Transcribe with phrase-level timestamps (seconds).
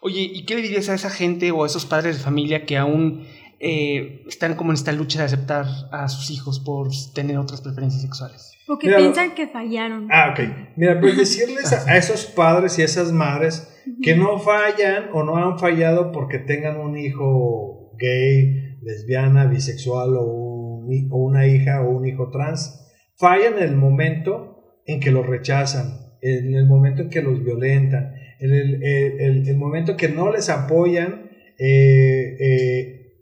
[0.00, 2.76] Oye, ¿y qué le dirías a esa gente o a esos padres de familia que
[2.76, 3.26] aún
[3.58, 8.02] eh, están como en esta lucha de aceptar a sus hijos por tener otras preferencias
[8.02, 8.52] sexuales?
[8.68, 10.08] O que piensan que fallaron.
[10.10, 10.74] Ah, ok.
[10.76, 13.72] Mira, pues decirles a, esos padres y a esas madres
[14.02, 20.84] que no fallan o no han fallado porque tengan un hijo gay, lesbiana, bisexual o,
[20.84, 22.82] o una hija o un hijo trans.
[23.16, 28.14] Fallan en el momento en que los rechazan, en el momento en que los violentan,
[28.40, 33.12] en el, el, el, momento que no les apoyan eh, eh,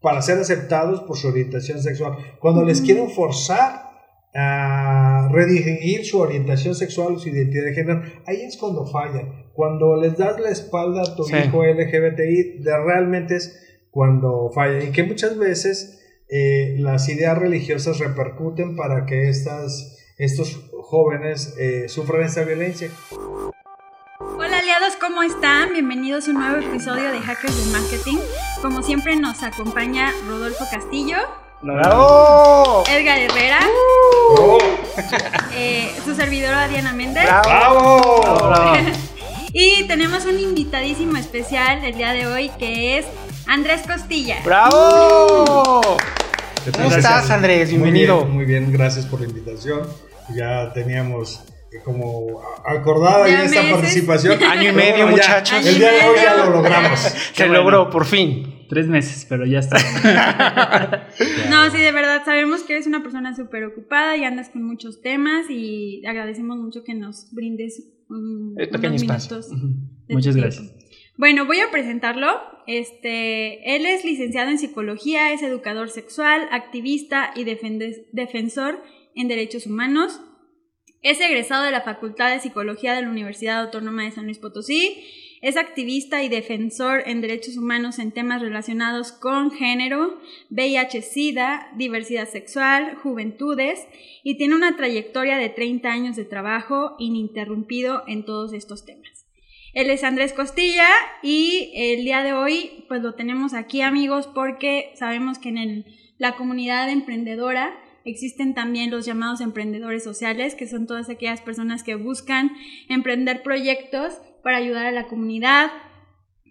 [0.00, 2.16] para ser aceptados por su orientación sexual.
[2.40, 3.92] Cuando les quieren forzar
[4.34, 9.50] a redirigir su orientación sexual o su identidad de género, ahí es cuando fallan.
[9.54, 13.58] Cuando les das la espalda a tu hijo LGBTI, de realmente es
[13.90, 14.82] cuando falla.
[14.82, 21.88] Y que muchas veces eh, las ideas religiosas repercuten para que estas, estos jóvenes eh,
[21.88, 22.88] sufran esta violencia.
[24.62, 25.72] Hola aliados, ¿cómo están?
[25.72, 28.18] Bienvenidos a un nuevo episodio de Hackers del Marketing.
[28.60, 31.16] Como siempre nos acompaña Rodolfo Castillo.
[31.62, 32.84] ¡Bravo!
[32.88, 33.58] Edgar Herrera.
[35.52, 37.24] Eh, su servidora Diana Méndez.
[37.24, 38.52] ¡Bravo!
[39.52, 43.06] y tenemos un invitadísimo especial el día de hoy que es
[43.48, 44.36] Andrés Costilla.
[44.44, 45.82] ¡Bravo!
[46.72, 47.70] ¿Cómo estás, Andrés?
[47.70, 48.24] Bienvenido.
[48.24, 49.88] Muy bien, muy bien, gracias por la invitación.
[50.36, 51.51] Ya teníamos
[51.84, 54.42] como acordada ya esta participación.
[54.50, 55.66] Año y medio, muchachos.
[55.66, 57.00] el día de hoy ya lo logramos.
[57.32, 58.66] Se logró, por fin.
[58.68, 59.76] Tres meses, pero ya está.
[61.50, 65.02] no, sí, de verdad, sabemos que eres una persona súper ocupada y andas con muchos
[65.02, 69.50] temas y agradecemos mucho que nos brindes un, unos minutos.
[70.08, 70.72] Muchas gracias.
[71.18, 72.28] Bueno, voy a presentarlo.
[72.66, 78.82] Este, él es licenciado en psicología, es educador sexual, activista y defensor
[79.14, 80.20] en derechos humanos.
[81.02, 85.04] Es egresado de la Facultad de Psicología de la Universidad Autónoma de San Luis Potosí
[85.42, 92.94] es activista y defensor en derechos humanos en temas relacionados con género, VIH-Sida, diversidad sexual,
[93.02, 93.80] juventudes
[94.22, 99.26] y tiene una trayectoria de 30 años de trabajo ininterrumpido en todos estos temas.
[99.74, 100.86] Él es Andrés Costilla
[101.24, 105.86] y el día de hoy pues lo tenemos aquí amigos porque sabemos que en
[106.18, 111.94] la comunidad emprendedora existen también los llamados emprendedores sociales, que son todas aquellas personas que
[111.94, 112.52] buscan
[112.88, 115.70] emprender proyectos para ayudar a la comunidad,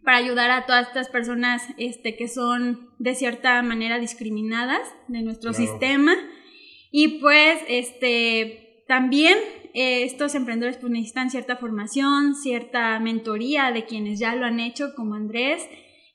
[0.03, 5.53] para ayudar a todas estas personas este, que son de cierta manera discriminadas de nuestro
[5.53, 6.15] sistema.
[6.91, 9.37] Y pues este, también
[9.73, 14.93] eh, estos emprendedores pues, necesitan cierta formación, cierta mentoría de quienes ya lo han hecho,
[14.95, 15.63] como Andrés,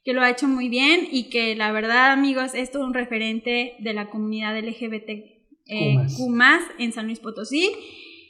[0.06, 3.74] que lo ha hecho muy bien y que la verdad amigos es todo un referente
[3.80, 5.08] de la comunidad LGBT
[5.66, 5.96] eh,
[6.78, 7.72] en San Luis Potosí.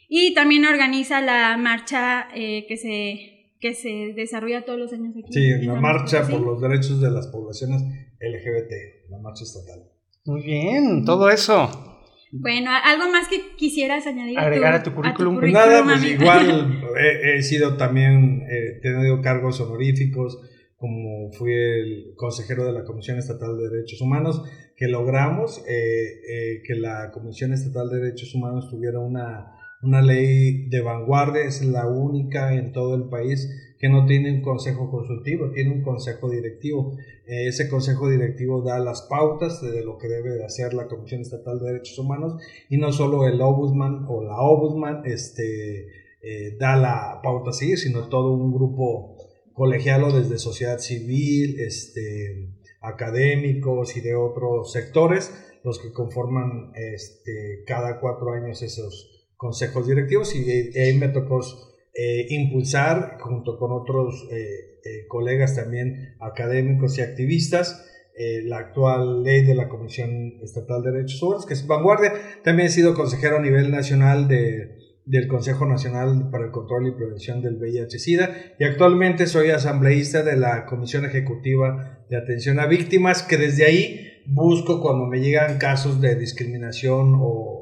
[0.08, 5.32] Y también organiza la marcha eh, que se que se desarrolla todos los años aquí.
[5.32, 7.82] Sí, la marcha por los derechos de las poblaciones
[8.20, 9.82] LGBT, la marcha estatal.
[10.24, 11.68] Muy bien, todo eso.
[12.32, 14.38] Bueno, ¿algo más que quisieras añadir?
[14.38, 15.40] Agregar a tu, currículum.
[15.40, 16.82] Pues nada, pues igual
[17.36, 20.38] he, sido también, he tenido cargos honoríficos,
[20.76, 24.42] como fui el consejero de la Comisión Estatal de Derechos Humanos,
[24.76, 30.68] que logramos eh, eh, que la Comisión Estatal de Derechos Humanos tuviera una una ley
[30.68, 33.48] de vanguardia, es la única en todo el país
[33.78, 36.96] que no tiene un consejo consultivo, tiene un consejo directivo.
[37.26, 41.20] Eh, ese consejo directivo da las pautas de lo que debe de hacer la Comisión
[41.20, 42.36] Estatal de Derechos Humanos
[42.70, 45.86] y no solo el Ombudsman o la Ombudsman este,
[46.22, 49.15] eh, da la pauta a seguir, sino todo un grupo
[49.56, 52.50] colegialo desde sociedad civil, este,
[52.82, 55.32] académicos y de otros sectores,
[55.64, 61.40] los que conforman este, cada cuatro años esos consejos directivos y ahí me tocó
[61.94, 64.36] eh, impulsar junto con otros eh,
[64.84, 67.82] eh, colegas también académicos y activistas
[68.44, 72.14] la actual ley de la Comisión Estatal de Derechos Humanos, que es vanguardia.
[72.42, 76.92] También he sido consejero a nivel nacional de, del Consejo Nacional para el Control y
[76.92, 83.22] Prevención del VIH-Sida y actualmente soy asambleísta de la Comisión Ejecutiva de Atención a Víctimas,
[83.22, 87.56] que desde ahí busco cuando me llegan casos de discriminación o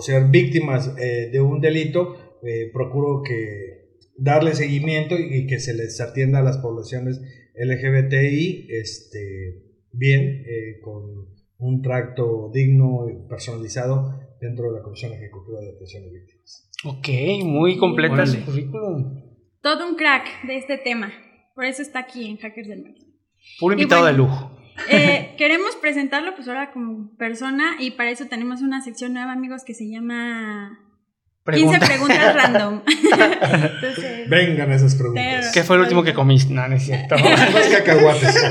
[0.00, 6.00] ser víctimas eh, de un delito, eh, procuro que darle seguimiento y, que se les
[6.00, 7.20] atienda a las poblaciones
[7.54, 9.62] LGBTI este,
[9.92, 16.04] bien, eh, con un tracto digno y personalizado dentro de la Comisión Ejecutiva de Atención
[16.04, 16.70] a Víctimas.
[16.84, 17.08] Ok,
[17.44, 19.22] muy completa su currículum.
[19.60, 21.12] Todo un crack de este tema.
[21.54, 23.12] Por eso está aquí en Hackers del Marketing.
[23.58, 24.56] Puro invitado de lujo.
[24.88, 29.62] Eh, queremos presentarlo pues ahora como persona y para eso tenemos una sección nueva amigos
[29.64, 30.78] que se llama
[31.44, 31.86] 15 Pregunta.
[31.86, 32.82] preguntas random.
[32.86, 35.24] Entonces, Vengan esas preguntas.
[35.40, 36.52] Pero- ¿Qué fue el último que comiste?
[36.52, 37.16] No, no es cierto.
[37.16, 38.44] Los cacahuates.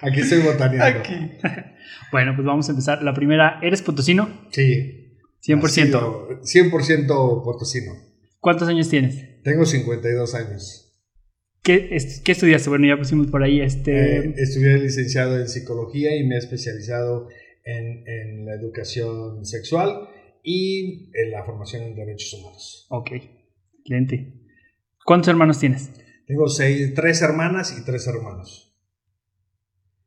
[0.00, 1.00] Aquí estoy botaneando.
[1.00, 1.14] Aquí.
[2.10, 3.02] Bueno, pues vamos a empezar.
[3.02, 4.28] La primera, ¿eres potosino?
[4.50, 5.18] Sí.
[5.46, 5.60] 100%.
[5.60, 7.92] Nacido 100% potosino.
[8.38, 9.42] ¿Cuántos años tienes?
[9.42, 10.92] Tengo 52 años.
[11.62, 12.68] ¿Qué, es- qué estudiaste?
[12.68, 14.16] Bueno, ya pusimos por ahí este...
[14.18, 17.28] Eh, estudié licenciado en psicología y me he especializado
[17.64, 20.08] en, en la educación sexual
[20.42, 22.86] y en la formación en derechos humanos.
[22.90, 23.10] Ok,
[23.78, 24.40] excelente.
[25.04, 25.90] ¿Cuántos hermanos tienes?
[26.26, 28.74] Tengo seis, tres hermanas y tres hermanos.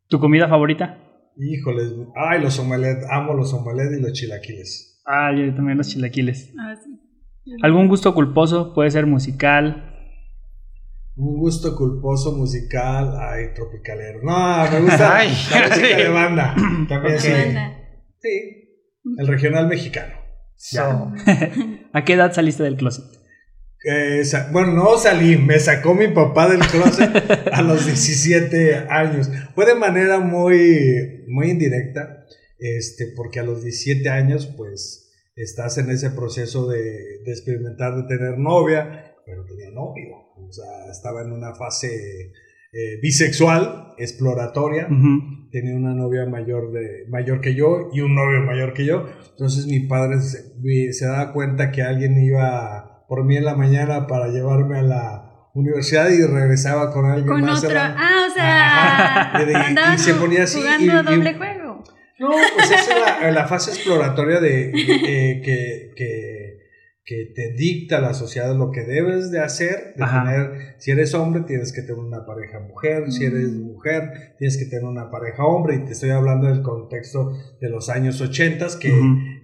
[0.08, 1.02] ¿Tu comida favorita?
[1.38, 5.02] Híjoles, ay, los omelets, amo los omelets y los chilaquiles.
[5.06, 6.54] Ah, yo también los chilaquiles.
[6.58, 6.92] ah, sí.
[7.62, 8.74] ¿Algún gusto culposo?
[8.74, 9.92] Puede ser musical.
[11.18, 14.20] Un gusto culposo musical, ay, tropicalero.
[14.24, 15.30] No, me gusta Ay.
[15.52, 16.56] la música de banda.
[16.90, 17.20] También Ok.
[17.22, 17.32] sí.
[17.32, 17.78] Banda.
[18.20, 18.30] Sí,
[19.18, 20.16] el regional mexicano.
[20.68, 20.82] So,
[21.94, 23.06] ¿A qué edad saliste del closet?
[23.88, 27.12] Eh, bueno, no salí, me sacó mi papá del closet
[27.54, 29.30] a los 17 años.
[29.54, 32.26] Fue de manera muy, muy indirecta,
[32.58, 36.82] este, porque a los 17 años, pues, estás en ese proceso de,
[37.24, 40.16] de experimentar, de tener novia, pero tenía novio.
[40.36, 42.32] O sea, estaba en una fase
[42.78, 44.88] eh, bisexual, exploratoria.
[45.52, 49.06] Tenía una novia mayor, de, mayor que yo y un novio mayor que yo.
[49.32, 54.28] Entonces mi padre se, daba cuenta que alguien iba por mí en la mañana para
[54.28, 57.64] llevarme a la universidad y regresaba con alguien Con más.
[57.64, 57.74] a otro.
[57.74, 59.44] la- Ah, o sea, Ajá.
[59.44, 61.84] Y de- y andaban se ponía así jugando y- y- doble juego.
[62.20, 66.45] No, pues esa es la, fase exploratoria de, eh, que, que,
[67.08, 70.24] que te dicta la sociedad lo que debes de hacer, de Ajá.
[70.26, 73.62] tener, si eres hombre tienes que tener una pareja mujer, si eres Mm.
[73.62, 77.32] mujer tienes que tener una pareja hombre, y te estoy hablando del contexto
[77.62, 78.92] de los años 80 que,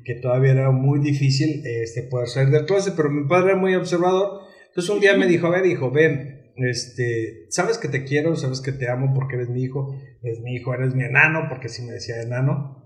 [0.03, 3.75] que todavía era muy difícil este, poder salir del closet, pero mi padre era muy
[3.75, 8.35] observador, entonces un día me dijo, a ver, hijo, ven, este, sabes que te quiero,
[8.37, 11.69] sabes que te amo porque eres mi hijo, eres mi hijo, eres mi enano, porque
[11.69, 12.77] si me decía enano.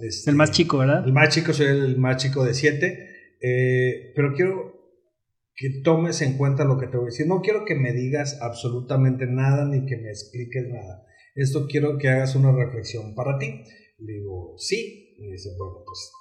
[0.00, 1.04] Es Este, el más chico, ¿verdad?
[1.06, 3.07] El más chico, soy el más chico de siete,
[3.40, 4.78] eh, pero quiero
[5.54, 7.26] que tomes en cuenta lo que te voy a decir.
[7.26, 11.04] No quiero que me digas absolutamente nada ni que me expliques nada.
[11.34, 13.64] Esto quiero que hagas una reflexión para ti.
[13.98, 15.14] Le digo, sí.
[15.18, 16.12] Y dice, bueno, pues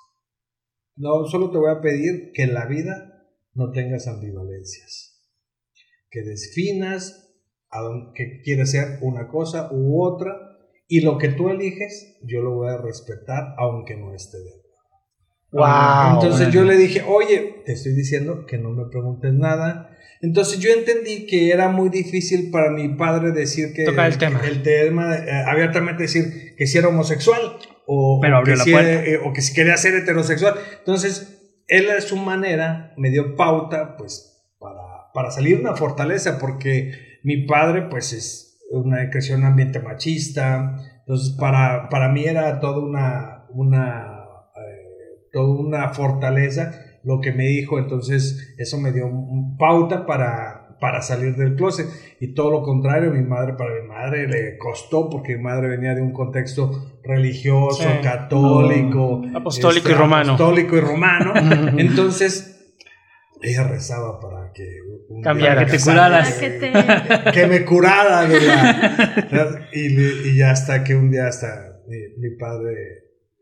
[0.98, 3.24] no, solo te voy a pedir que en la vida
[3.54, 5.24] no tengas ambivalencias.
[6.10, 7.36] Que definas
[7.69, 10.36] a dónde, que quieres ser una cosa u otra
[10.88, 14.56] y lo que tú eliges yo lo voy a respetar aunque no esté de.
[15.51, 16.13] Wow.
[16.15, 19.89] Entonces yo le dije, oye, te estoy diciendo que no me preguntes nada.
[20.21, 24.41] Entonces yo entendí que era muy difícil para mi padre decir que Tocar el tema.
[24.45, 27.39] el tema, eh, abiertamente decir que si era homosexual
[27.85, 28.91] o, Pero o abrió que la si puerta.
[28.91, 30.55] era- eh, o que si quería ser heterosexual.
[30.79, 37.19] Entonces él a su manera me dio pauta pues para, para salir una fortaleza porque
[37.23, 40.77] mi padre pues es una creció en un ambiente machista.
[41.01, 44.17] Entonces para, para mí era toda una, una
[45.31, 51.01] toda una fortaleza lo que me dijo, entonces eso me dio un- pauta para, para
[51.01, 51.88] salir del closet
[52.19, 55.95] y todo lo contrario, mi madre, para mi madre le costó porque mi madre venía
[55.95, 58.01] de un contexto religioso, Sí.
[58.03, 60.33] católico, Apostólico y romano.
[60.33, 61.33] apostólico y romano,
[61.77, 62.53] entonces
[63.41, 64.63] ella rezaba para que
[65.09, 65.62] un día Cambiara.
[65.62, 66.33] me Que te curaras.
[66.33, 68.27] Que te- que me curara
[69.73, 71.97] y, le- y ya hasta que un día hasta mi,
[72.30, 72.73] mi padre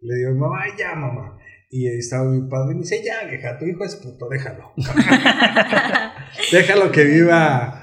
[0.02, 1.38] le dijo mamá "Ay, ya mamá
[1.78, 4.74] y ahí estaba mi padre y me dice ya vieja tu hijo es puto déjalo
[6.52, 7.82] déjalo que viva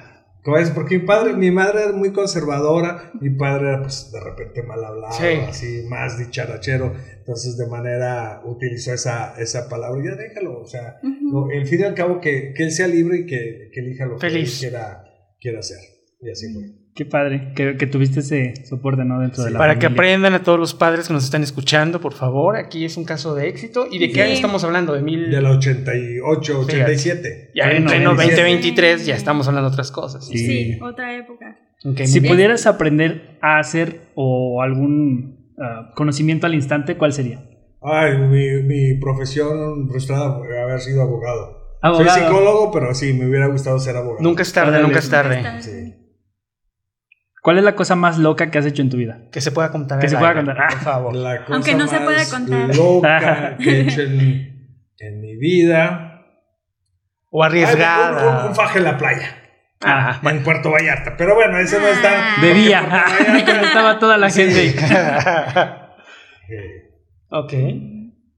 [0.75, 4.85] porque mi padre mi madre era muy conservadora mi padre era pues de repente mal
[4.85, 5.39] hablado Sí.
[5.49, 11.51] así más dicharachero entonces de manera utilizó esa esa palabra ya déjalo o sea no,
[11.51, 14.19] en fin y al cabo que, que él sea libre y que, que elija lo
[14.19, 14.59] Feliz.
[14.61, 15.05] que él quiera,
[15.41, 15.79] quiera hacer.
[16.21, 16.63] Y así fue.
[16.95, 19.19] Qué padre que, que tuviste ese soporte, ¿no?
[19.21, 22.13] Dentro de la Para que aprendan a todos los padres que nos están escuchando, por
[22.13, 23.87] favor, aquí es un caso de éxito.
[23.91, 24.93] ¿Y de qué año estamos hablando?
[24.93, 25.31] De mil...
[25.31, 27.53] Del 88, 87.
[27.55, 28.43] Ya en pleno 27.
[28.43, 30.27] 2023 ya estamos hablando de otras cosas.
[30.27, 30.37] Sí.
[30.37, 31.57] Sí, otra época.
[32.05, 32.33] Si bien.
[32.33, 37.43] pudieras aprender a hacer o algún ah, conocimiento al instante, ¿cuál sería?
[37.81, 41.79] Ay, mi, mi profesión frustrada fue haber sido abogado.
[41.81, 42.11] Abogado.
[42.11, 44.23] Soy psicólogo, pero sí, me hubiera gustado ser abogado.
[44.23, 45.39] Nunca es tarde, nunca es tarde.
[45.39, 45.95] Está- Sí.
[47.43, 49.23] ¿Cuál es la cosa más loca que has hecho en tu vida?
[49.33, 49.99] Que se pueda contar.
[49.99, 50.69] Que se pueda aire, contar.
[50.69, 51.15] Por favor.
[51.17, 52.75] La cosa Aunque no se pueda contar.
[52.77, 56.09] loca que he hecho en, en mi vida.
[57.31, 58.47] O Ay, un, un- arriesgada.
[58.47, 59.37] un faje en la playa.
[59.85, 61.17] Ah, En Puerto Vallarta.
[61.19, 62.37] Pero bueno, ese no está.
[62.37, 62.41] Ah.
[62.41, 62.81] De día.
[62.89, 64.43] Puerto Vallarta- Estaba toda la Sí.
[64.45, 64.77] gente.
[66.49, 66.91] Eh,
[67.31, 67.53] ok.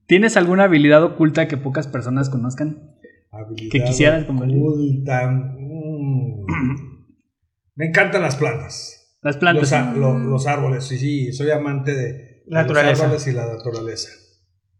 [0.07, 2.91] ¿Tienes alguna habilidad oculta que pocas personas conozcan?
[3.31, 6.45] Habilidad Que quisieras oculta, mm.
[7.75, 8.94] Me encantan las plantas.
[9.25, 9.61] Las plantas.
[9.63, 12.91] Los, a- lo- los árboles, sí, sí, soy amante de, Naturaleza.
[12.91, 14.09] los árboles y la naturaleza.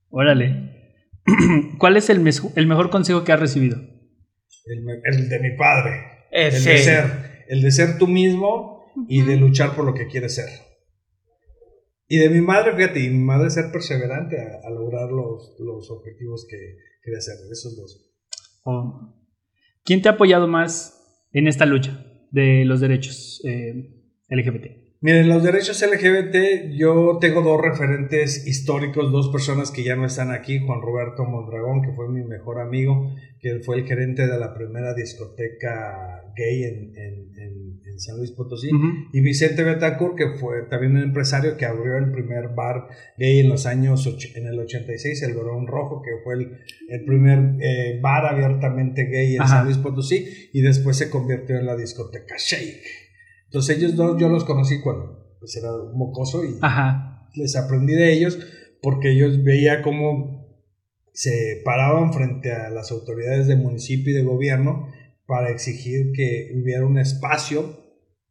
[0.09, 0.93] Órale.
[1.79, 3.77] ¿Cuál es el, mes- el mejor consejo que has recibido?
[4.67, 6.27] El, de mi padre.
[6.31, 7.05] El de ser.
[7.47, 10.47] El de ser tú mismo y de luchar por lo que quieres ser.
[12.07, 15.89] Y de mi madre, fíjate, y mi madre ser perseverante a, a lograr los, los
[15.89, 16.57] objetivos que
[17.03, 17.35] quería hacer.
[17.51, 18.11] Esos dos.
[18.63, 19.11] ¿O
[19.83, 21.01] ¿Quién te ha apoyado más
[21.33, 23.94] en esta lucha de los derechos eh,
[24.29, 24.84] LGBT?
[25.01, 30.32] Miren, los derechos LGBT, yo tengo dos referentes históricos, dos personas que ya no están
[30.32, 34.53] aquí, Juan Roberto Mondragón, que fue mi mejor amigo, que fue el gerente de la
[34.55, 38.70] primera discoteca gay en, en- en- en San Luis Potosí,
[39.13, 43.50] y Vicente Betancourt, que fue también un empresario que abrió el primer bar gay en
[43.50, 44.05] los años,
[44.36, 46.58] en el 86, el Barón Rojo, que fue el,
[46.89, 49.58] el primer eh, bar abiertamente gay en Ajá.
[49.58, 53.04] San Luis Potosí, y después se convirtió en la discoteca Shake.
[53.45, 57.29] Entonces ellos dos yo los conocí cuando pues, era un mocoso y Ajá.
[57.35, 58.39] les aprendí de ellos
[58.81, 60.45] porque ellos veía cómo
[61.13, 64.87] se paraban frente a las autoridades de municipio y de gobierno
[65.25, 67.79] para exigir que hubiera un espacio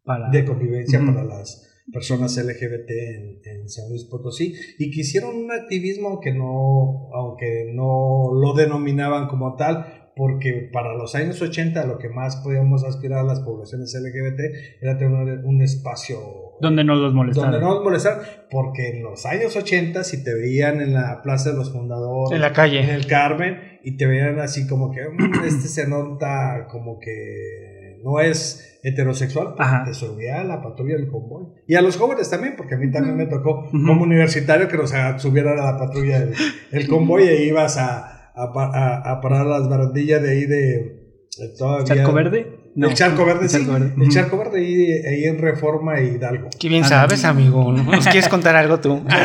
[0.05, 0.31] Para...
[0.31, 5.53] de convivencia para las personas LGBT en, en San Luis Potosí y que hicieron un
[5.53, 11.99] activismo que no, aunque no lo denominaban como tal, porque para los años 80 lo
[11.99, 14.41] que más podíamos aspirar a las poblaciones LGBT
[14.81, 16.19] era tener un espacio
[16.61, 17.51] Donde no los molestaron.
[17.53, 21.57] donde no molestaran, porque en los años 80 si te veían en la Plaza de
[21.57, 22.95] los Fundadores, En la en calle.
[22.95, 28.21] el Carmen, y te veían así como que "Mm, este se nota como que no
[28.21, 29.85] es heterosexual, pues, Ajá.
[29.85, 31.47] te subía a la patrulla del convoy.
[31.67, 34.93] Y a los jóvenes también, porque a mí también me tocó como universitario que nos
[35.23, 36.35] subieran a la patrulla del
[36.71, 41.19] el convoy e ibas a, a, pa- a- a parar las barandillas de ahí de,
[41.39, 41.85] de todavía...
[41.95, 42.64] ¿Charco Verde?
[42.77, 42.89] No.
[42.89, 43.67] El charco verde, El sí.
[44.01, 46.51] El charco verde ahí, ahí en Reforma y Hidalgo.
[46.59, 47.73] Qué bien Ah, sabes, amigo.
[47.73, 47.83] ¿no?
[47.85, 49.05] ¿Nos quieres contar algo tú?
[49.11, 49.21] Ah.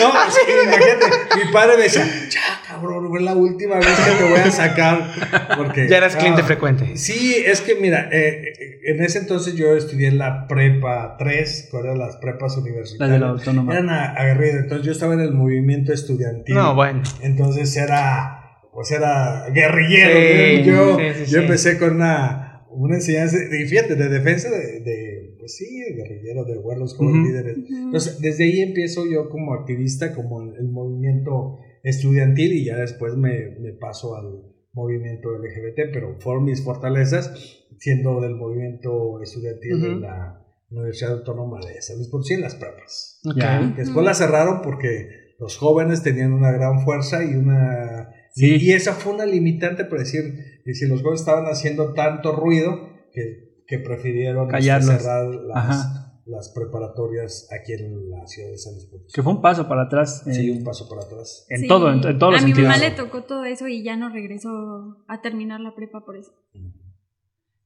[0.00, 1.06] No, sí, imagínate,
[1.44, 5.10] mi padre me decía, ya cabrón, fue la última vez que te voy a sacar.
[5.56, 6.96] Porque, Ya eras cliente ah, frecuente.
[6.96, 11.68] Sí, es que mira, eh, eh, en ese entonces yo estudié en la prepa 3,
[11.70, 13.22] que eran las prepas Las de la universitarias.
[13.22, 13.72] autónoma.
[13.72, 16.54] Eran a- aguerridos, entonces yo estaba en el movimiento estudiantil.
[16.54, 17.02] No, bueno.
[17.20, 18.43] Entonces era,
[18.74, 20.62] pues era guerrillero.
[20.64, 21.44] Sí, yo, sí, sí, yo sí.
[21.44, 26.44] empecé con una, una enseñanza, y fíjate, de defensa de, de, pues sí, de guerrillero,
[26.44, 27.28] de los jóvenes Ujú.
[27.28, 27.56] líderes.
[27.70, 33.14] Entonces, desde ahí empiezo yo como activista, como en el movimiento estudiantil y ya después
[33.14, 37.32] me, me paso al movimiento LGBT, pero fueron mis fortalezas
[37.78, 40.00] siendo del movimiento estudiantil de Ujú.
[40.00, 40.40] la
[40.70, 43.20] Universidad Autónoma de San Luis Potosí en las prepas.
[43.24, 43.36] Ok.
[43.36, 43.74] Ya.
[43.76, 48.10] Después la cerraron porque los jóvenes tenían una gran fuerza y una...
[48.34, 48.56] Sí.
[48.60, 50.22] Y esa fue una limitante para decir,
[50.72, 52.76] si los jóvenes estaban haciendo tanto ruido
[53.12, 54.90] que, que prefirieron Callarlos.
[55.02, 59.12] cerrar las, las preparatorias aquí en la ciudad de San Luis Potosí.
[59.14, 60.22] Que fue un paso para atrás.
[60.24, 61.46] Sí, eh, un paso para atrás.
[61.48, 61.68] en Sí.
[61.68, 62.76] todo, en, en todos los A mi sentidos.
[62.76, 66.32] mamá le tocó todo eso y ya no regresó a terminar la prepa por eso.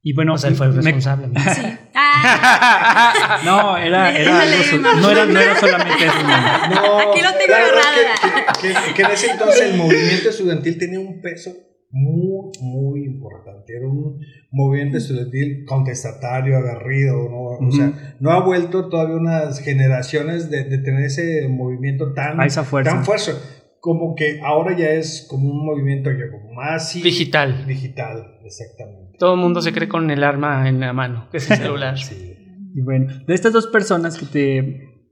[0.02, 1.28] Y bueno, o sea, él fue el responsable.
[1.54, 1.62] Sí.
[1.94, 4.96] Ah, No, era, era Déjale algo su- más.
[4.96, 6.22] no, era, no era solamente eso.
[6.22, 6.98] no.
[6.98, 11.20] Aquí lo tengo es que, que- que en ese entonces el movimiento estudiantil tenía un
[11.20, 11.50] peso
[11.90, 13.74] muy, muy importante.
[13.76, 14.18] Era un
[14.50, 17.66] movimiento estudiantil contestatario, agarrido, ¿no?
[17.66, 22.46] O sea, no ha vuelto todavía unas generaciones de, de tener ese movimiento tan, A
[22.46, 22.92] esa fuerza.
[22.92, 23.32] tan fuerte.
[23.80, 27.66] Como que ahora ya es como un movimiento ya como más Digital.
[27.66, 29.07] digital, exactamente.
[29.18, 31.96] Todo el mundo se cree con el arma en la mano, que es el celular.
[31.98, 32.34] Sí.
[32.75, 35.08] Y bueno, de estas dos personas que te,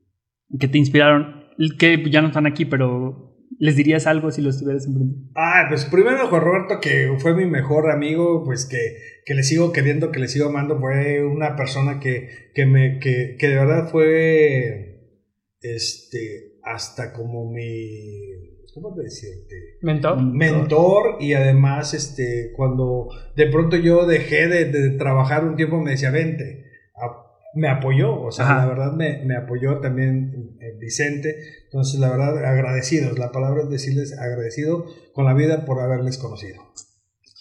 [0.58, 1.46] que te inspiraron,
[1.78, 3.26] que ya no están aquí, pero
[3.58, 5.16] les dirías algo si los tuvieras enfrente.
[5.34, 9.72] Ah, pues primero Juan Roberto, que fue mi mejor amigo, pues que, que le sigo
[9.72, 13.88] queriendo, que le sigo amando, fue una persona que, que, me, que, que de verdad
[13.90, 15.24] fue,
[15.60, 19.78] este, hasta como mi, ¿cómo decirte?
[19.80, 20.22] ¿Mentor?
[20.22, 25.92] Mentor y además, este, cuando de pronto yo dejé de, de trabajar un tiempo, me
[25.92, 26.64] decía, vente,
[26.94, 28.56] a- me apoyó, o sea, Ajá.
[28.58, 33.70] la verdad me, me apoyó también eh, Vicente, entonces la verdad agradecidos, la palabra es
[33.70, 36.62] decirles agradecido con la vida por haberles conocido.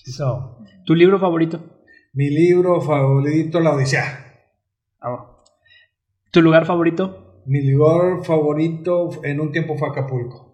[0.05, 1.59] So, ¿Tu libro favorito?
[2.13, 4.37] Mi libro favorito, La Odisea.
[5.01, 5.35] Ah,
[6.31, 7.41] ¿Tu lugar favorito?
[7.45, 10.44] Mi lugar favorito en un tiempo fue Acapulco.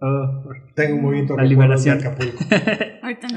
[0.00, 0.42] Ah,
[0.74, 1.98] Tengo un bonito La recuerdo de liberación.
[1.98, 2.38] Acapulco.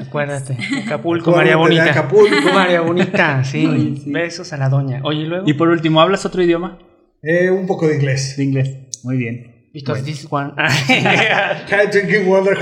[0.06, 0.56] acuérdate.
[0.86, 1.90] Acapulco, María Bonita.
[1.90, 2.52] Acapulco.
[2.54, 3.66] María Bonita, sí.
[3.66, 4.12] Oye, sí.
[4.12, 5.00] Besos a la doña.
[5.02, 5.44] Oye, ¿y luego?
[5.48, 6.78] y por último, ¿hablas otro idioma?
[7.22, 8.36] Eh, un poco de inglés.
[8.36, 8.76] De inglés.
[9.02, 9.51] Muy bien.
[9.72, 10.52] Because this one.
[10.56, 12.54] Can't drinking water.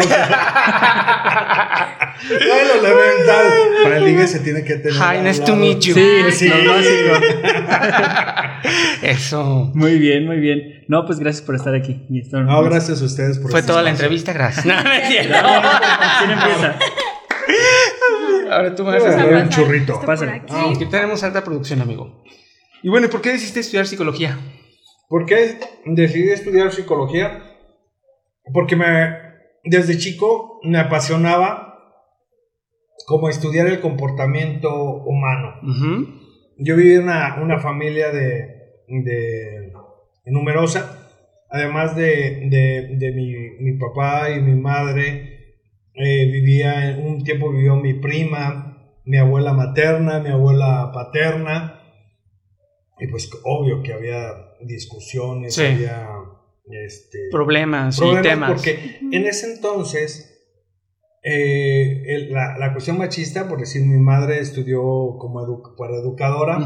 [2.22, 3.46] No, lo elemental.
[3.82, 4.92] Para el ligue se tiene que tener.
[4.94, 5.94] Hi, nice to meet you.
[5.94, 6.48] Sí, Sí.
[6.48, 7.14] lo básico.
[9.02, 9.70] Eso.
[9.74, 10.84] Muy bien, muy bien.
[10.88, 12.04] No, pues gracias por estar aquí.
[12.10, 14.64] Y esto- No, gracias a ustedes por Fue toda la entrevista, gracias.
[14.66, 15.34] No, no es cierto.
[16.18, 16.76] ¿Quién empieza?
[18.52, 19.42] Ahora tú me Voy vas a a dar hacer.
[19.44, 20.00] un churrito.
[20.04, 20.32] Pásale.
[20.32, 20.46] aquí.
[20.54, 22.22] Ah, Que tenemos alta producción, amigo.
[22.82, 24.38] Y bueno, ¿y por qué decidiste estudiar psicología?
[25.10, 27.42] ¿Por qué decidí estudiar psicología?
[28.54, 28.86] Porque me,
[29.64, 31.66] desde chico me apasionaba
[33.08, 35.56] como estudiar el comportamiento humano.
[36.58, 38.54] Yo viví en una, una familia de,
[38.86, 39.72] de
[40.26, 41.10] numerosa,
[41.50, 43.32] además de, de, de mi,
[43.64, 45.56] mi papá y mi madre,
[45.94, 51.79] eh, vivía, en un tiempo vivió mi prima, mi abuela materna, mi abuela paterna,
[53.00, 54.20] y pues obvio que había
[54.60, 55.62] discusiones, Sí.
[55.64, 56.08] había
[56.86, 58.50] este, Problemas, y problemas temas.
[58.52, 60.26] porque en ese entonces
[61.22, 64.80] eh, el- la, la cuestión machista, por decir, mi madre estudió
[65.18, 66.58] como edu- para educadora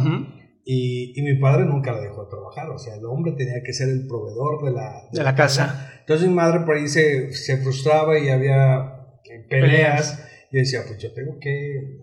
[0.64, 3.88] y, y mi padre nunca la dejó trabajar, o sea, el hombre tenía que ser
[3.88, 5.91] el proveedor de la, De la casa.
[6.00, 10.21] Entonces mi madre por ahí se, se frustraba y había eh, peleas.
[10.50, 11.99] Y yo decía, pues yo tengo que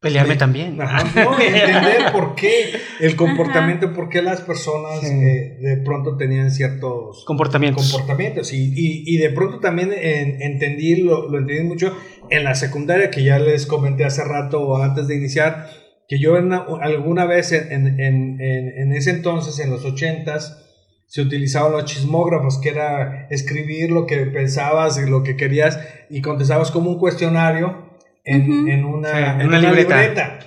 [0.00, 0.80] Pelearme Me- también.
[0.80, 5.06] Ajá, no, entender por qué el comportamiento, por qué las personas Sí.
[5.08, 7.90] eh, de pronto tenían ciertos Comportamientos.
[7.90, 11.96] comportamientos y, y, y de pronto también en- entendí, lo, lo entendí mucho
[12.30, 15.66] en la secundaria que ya les comenté hace rato o antes de iniciar,
[16.06, 20.64] que yo en, alguna vez en, en, en, en ese entonces, en los ochentas,
[21.06, 26.20] se utilizaban los chismógrafos, que era escribir lo que pensabas y lo que querías y
[26.22, 27.87] contestabas como un cuestionario
[28.34, 29.96] en, una, Sí, en en una una libreta.
[30.00, 30.38] libreta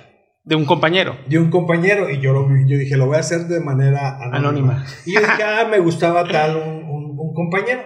[0.44, 1.16] De un compañero.
[1.26, 4.38] de un compañero y yo, lo, yo dije, lo voy a hacer de manera anónima.
[4.38, 4.84] Anónima.
[5.06, 7.80] Y yo dije, ah, me gustaba tal un, un, un compañero.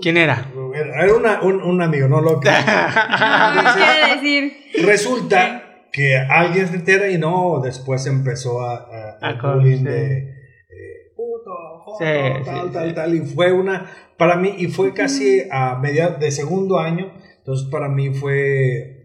[0.00, 0.46] ¿Quién era?
[0.74, 2.48] Era una- un, un amigo, no lo que...
[2.50, 4.52] No, decir.
[4.84, 9.84] Resulta que alguien se entera y no, después empezó a, a- A el bullying sí.
[9.84, 11.50] de eh, puto,
[11.84, 12.94] joto, Sí, tal, sí, tal, sí.
[12.94, 13.14] tal.
[13.14, 13.86] Y fue una,
[14.16, 18.99] para mí, y fue casi a media de segundo año, entonces para mí fue,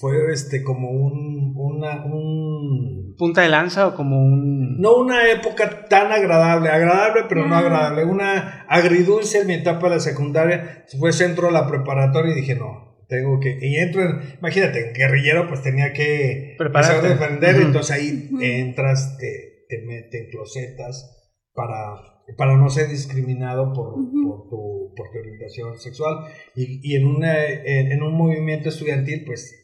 [0.00, 4.78] fue este como un, una, un, ¿Punta de lanza o como un.?
[4.80, 7.58] no una época tan agradable, agradable pero no Ah.
[7.58, 12.40] agradable, una agridulce en mi etapa de la secundaria, fue centro de la preparatoria y
[12.40, 16.94] dije, no, tengo que, y entro en, imagínate, en guerrillero pues tenía que Prepararte.
[16.96, 21.14] empezar a defender, entonces ahí entras, te, te meten closetas
[21.54, 21.94] para,
[22.36, 26.18] para no ser discriminado por, por, tu, por tu orientación sexual
[26.54, 29.54] y, y en, una, en, en un movimiento estudiantil pues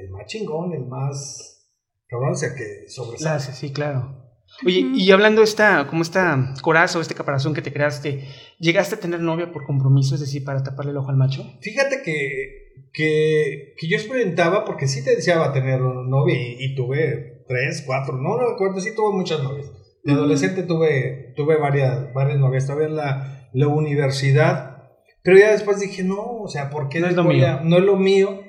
[0.00, 1.70] el más chingón, el más
[2.08, 3.40] cabrón, o sea que sobresale.
[3.40, 4.24] Sí, claro.
[4.64, 8.24] Oye, y hablando de esta, como esta coraza o este caparazón que te creaste,
[8.58, 11.44] ¿llegaste a tener novia por compromiso, es decir, para taparle el ojo al macho?
[11.60, 17.44] Fíjate que, que, que yo experimentaba porque sí te deseaba tener novia y, y tuve
[17.46, 19.70] tres, cuatro, no, no recuerdo, sí tuve muchas novias.
[20.04, 24.88] De adolescente tuve, tuve varias, varias novias, estaba en la, la universidad,
[25.22, 27.46] pero ya después dije, no, o sea, ¿por qué No es lo voy mío.
[27.48, 28.40] a- no es lo mío?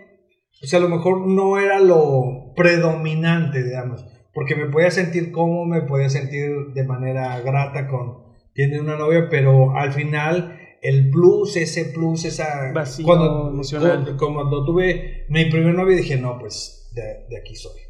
[0.62, 5.66] O sea, a lo mejor no era lo predominante, digamos, porque me podía sentir cómodo,
[5.66, 11.56] me podía sentir de manera grata con, tiene una novia, pero al final el plus,
[11.56, 12.72] ese plus, esa...
[12.74, 14.16] Vacío cuando, emocional.
[14.18, 17.89] cuando, cuando tuve mi primer novia dije, no, pues de, de aquí soy.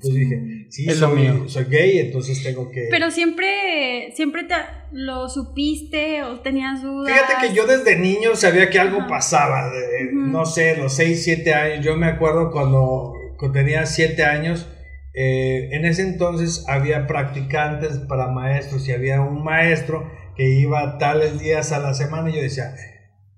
[0.00, 1.48] Entonces dije, sí, Es lo soy, mío.
[1.48, 2.86] soy gay, entonces tengo que...
[2.88, 4.54] Pero siempre, siempre te,
[4.92, 7.12] lo supiste o tenías dudas.
[7.12, 9.08] Fíjate que yo desde niño sabía que algo Ajá.
[9.08, 10.16] pasaba, de- Ujú.
[10.30, 14.68] no sé, los 6, 7 años, yo me acuerdo cuando, cuando tenía 7 años,
[15.14, 21.40] eh, en ese entonces había practicantes para maestros y había un maestro que iba tales
[21.40, 22.72] días a la semana y yo decía,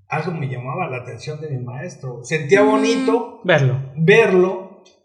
[0.08, 2.72] algo me llamaba la atención de mi maestro, sentía Ujú.
[2.72, 3.80] bonito Verlo.
[3.96, 4.59] verlo,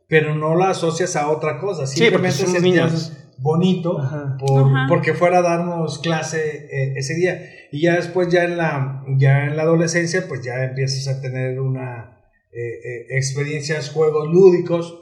[0.07, 3.11] pero no lo asocias a otra cosa, Sí, simplemente niños.
[3.37, 4.37] bonito Ajá.
[4.39, 4.85] por- Ajá.
[4.87, 7.41] porque fuera a darnos clase eh, ese día
[7.71, 11.59] y ya después ya en la ya en la adolescencia pues ya empiezas a tener
[11.59, 12.21] una
[12.53, 15.01] eh, eh, experiencias juegos lúdicos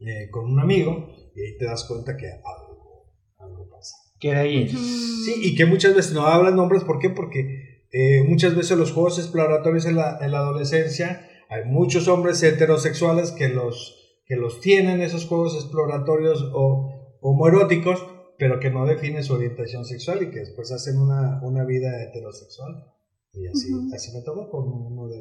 [0.00, 3.06] eh, con un amigo y ahí te das cuenta que algo,
[3.38, 4.68] algo pasa Que era ahí.
[4.68, 7.08] Sí y que muchas veces no hablan nombres ¿por qué?
[7.10, 12.42] porque eh, muchas veces los juegos exploratorios en la, en la adolescencia hay muchos hombres
[12.42, 13.96] heterosexuales que los
[14.30, 18.06] que los tienen esos juegos exploratorios o homoeróticos,
[18.38, 22.86] pero que no definen su orientación sexual y que después hacen una, una vida heterosexual.
[23.32, 25.18] Y así, así me tocó con uno de,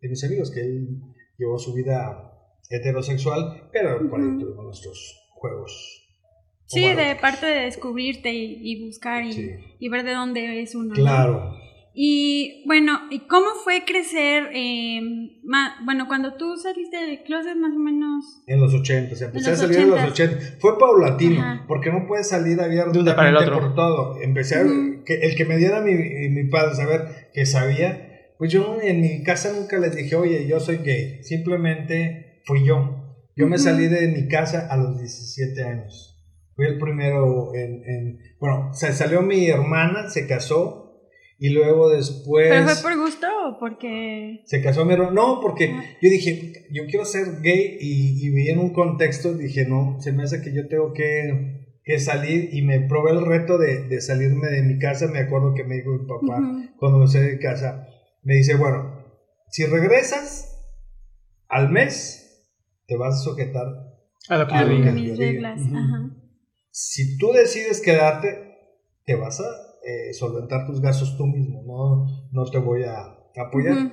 [0.00, 1.00] de mis amigos, que él
[1.38, 2.38] llevó su vida
[2.70, 5.98] heterosexual, pero por ahí tuvimos nuestros juegos.
[6.66, 9.50] Sí, de parte de descubrirte y, y buscar y, Sí.
[9.80, 10.90] y ver de dónde es uno.
[10.90, 10.94] ¿no?
[10.94, 11.52] Claro.
[11.94, 14.48] Y bueno, ¿y cómo fue crecer?
[14.54, 15.00] eh,
[15.44, 18.42] ma- bueno, cuando tú saliste del closet más o menos...
[18.46, 20.10] En los 80, empecé En a los salir en los 80s.
[20.10, 20.38] 80.
[20.60, 21.64] Fue paulatino, Ajá.
[21.68, 22.58] porque no puedes salir
[23.52, 23.60] otro.
[23.60, 24.20] por todo.
[24.22, 25.04] Empecé a, Ujú.
[25.04, 29.22] que el que me diera mi, mi padre saber que sabía, pues yo en mi
[29.22, 31.22] casa nunca les dije, oye, yo soy gay.
[31.22, 32.98] Simplemente fui yo.
[33.36, 36.08] Yo me salí de mi casa a los 17 años.
[36.54, 40.81] Fui el primero en, en- bueno, se salió mi hermana, se casó
[41.44, 44.42] y luego después ¿Pero fue por gusto o porque...?
[44.44, 45.10] se casó mi hermano.
[45.10, 45.82] No, porque Ah.
[46.00, 50.12] yo dije, yo quiero ser gay y, y vi en un contexto, dije, no, se
[50.12, 54.00] me hace que yo tengo que, que salir y me probé el reto de, de
[54.00, 55.08] salirme de mi casa.
[55.08, 56.38] Me acuerdo que me dijo mi papá
[56.78, 57.88] cuando me salí de casa,
[58.22, 59.02] me dice, bueno,
[59.50, 60.48] si regresas
[61.48, 62.46] al mes,
[62.86, 63.66] te vas a sujetar.
[64.28, 64.68] A lo que yo ok.
[64.70, 64.92] diga.
[64.92, 66.08] Mis reglas, ajá.
[66.70, 68.28] Si tú decides quedarte,
[69.04, 69.44] te vas a
[69.84, 73.92] eh, solventar tus gastos tú mismo, no, no te voy a apoyar.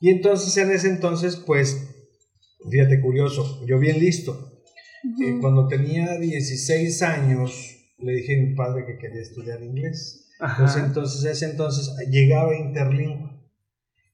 [0.00, 2.08] Y entonces en ese entonces, pues,
[2.70, 4.48] fíjate curioso, yo bien listo.
[5.20, 5.40] Eh, Ujú.
[5.40, 10.30] cuando tenía 16 años, le dije a mi padre que quería estudiar inglés.
[10.58, 13.40] Pues entonces, ese entonces llegaba Interlingua.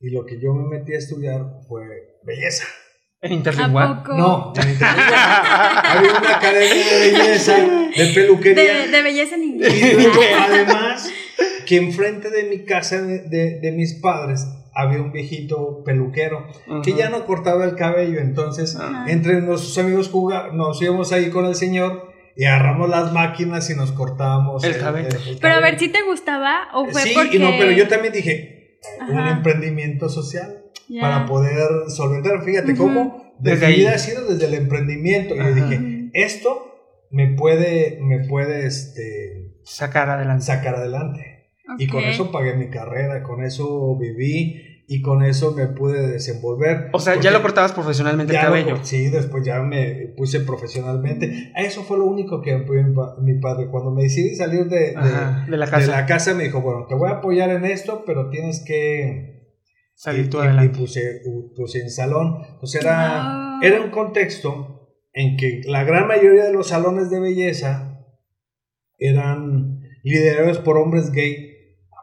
[0.00, 2.64] Y lo que yo me metí a estudiar fue belleza.
[3.20, 4.02] En ¿A Interlingua.
[4.04, 4.16] poco?
[4.16, 7.56] No, en Interlingua había una academia de belleza,
[7.96, 8.62] de peluquería.
[8.84, 9.74] De, de belleza en inglés.
[9.82, 11.10] Y luego, además,
[11.66, 16.46] que enfrente de mi casa, de, de- de mis padres, había un viejito peluquero
[16.84, 16.98] que Ujú.
[17.00, 18.20] ya no cortaba el cabello.
[18.20, 19.04] Entonces, Ah.
[19.08, 23.74] entre nuestros amigos juga- nos íbamos ahí con el señor y agarramos las máquinas y
[23.74, 25.08] nos cortábamos El cabello.
[25.40, 27.40] Pero a ver, ¿sí te gustaba o fue Sí, porque...?
[27.40, 28.78] no, pero yo también dije,
[29.08, 30.57] un emprendimiento social
[30.88, 31.00] Ya.
[31.02, 32.42] para poder solventar.
[32.42, 32.82] Fíjate Ujú.
[32.84, 33.76] cómo desde ahí.
[33.76, 35.34] vida ha sido desde el emprendimiento.
[35.36, 35.50] Y Ajá.
[35.50, 36.74] dije, esto
[37.10, 40.44] me puede, me puede este, Sacar adelante.
[40.44, 41.50] sacar adelante.
[41.78, 46.88] Y con eso pagué mi carrera, con eso viví y con eso me pude desenvolver.
[46.94, 48.78] O sea, ya lo cortabas profesionalmente el lo cabello.
[48.82, 51.52] sí, después ya me puse profesionalmente.
[51.56, 53.66] Eso fue lo único que me apoyó mi, pa- mi padre.
[53.70, 55.90] Cuando me decidí salir de, de- Ajá, de la de casa.
[55.90, 59.37] la casa, me dijo, bueno, te voy a apoyar en esto, pero tienes que...
[60.00, 60.76] Salir tú adelante.
[60.76, 61.20] y puse,
[61.56, 62.38] puse en salón.
[62.52, 63.60] Entonces era, Ah.
[63.64, 67.98] era un contexto en que la gran mayoría de los salones de belleza
[68.96, 71.50] eran liderados por hombres gay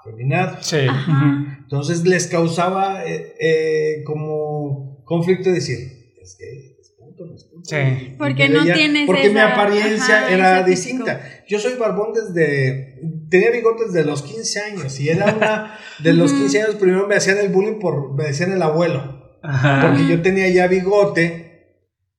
[0.01, 0.65] afeminados.
[0.65, 0.86] Sí.
[0.89, 1.58] Ajá.
[1.62, 5.77] Entonces les causaba eh, eh, como conflicto decir,
[6.21, 7.49] es que es puto, no es.
[7.63, 7.75] Sí.
[7.77, 11.21] Y Porque no tienes Porque mi apariencia ajá, era distinta.
[11.47, 12.99] Yo soy barbón desde...
[13.29, 15.77] Tenía bigotes de los 15 años y era una...
[16.03, 16.41] De los Ujú.
[16.41, 18.13] 15 años primero me hacían el bullying por...
[18.13, 19.38] Me decían el abuelo.
[19.41, 19.88] Ajá.
[19.88, 21.45] Porque yo tenía ya bigote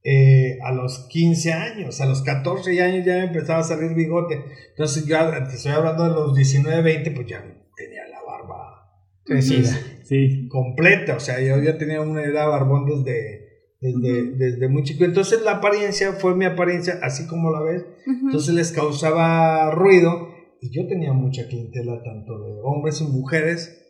[0.09, 4.41] eh, a los 15 años, a los 14 años ya me empezaba a salir bigote.
[4.71, 7.43] Entonces yo te estoy hablando de los 19, 20, pues ya
[7.77, 8.89] tenía la barba
[9.25, 9.77] Crecida.
[10.05, 10.47] Sí.
[10.49, 13.49] completa, o sea, yo ya tenía una edad barbón desde,
[13.81, 15.05] desde, desde muy chico.
[15.05, 17.85] Entonces la apariencia fue mi apariencia, así como la ves.
[18.07, 23.83] Entonces les causaba ruido y yo tenía mucha clientela tanto de hombres y mujeres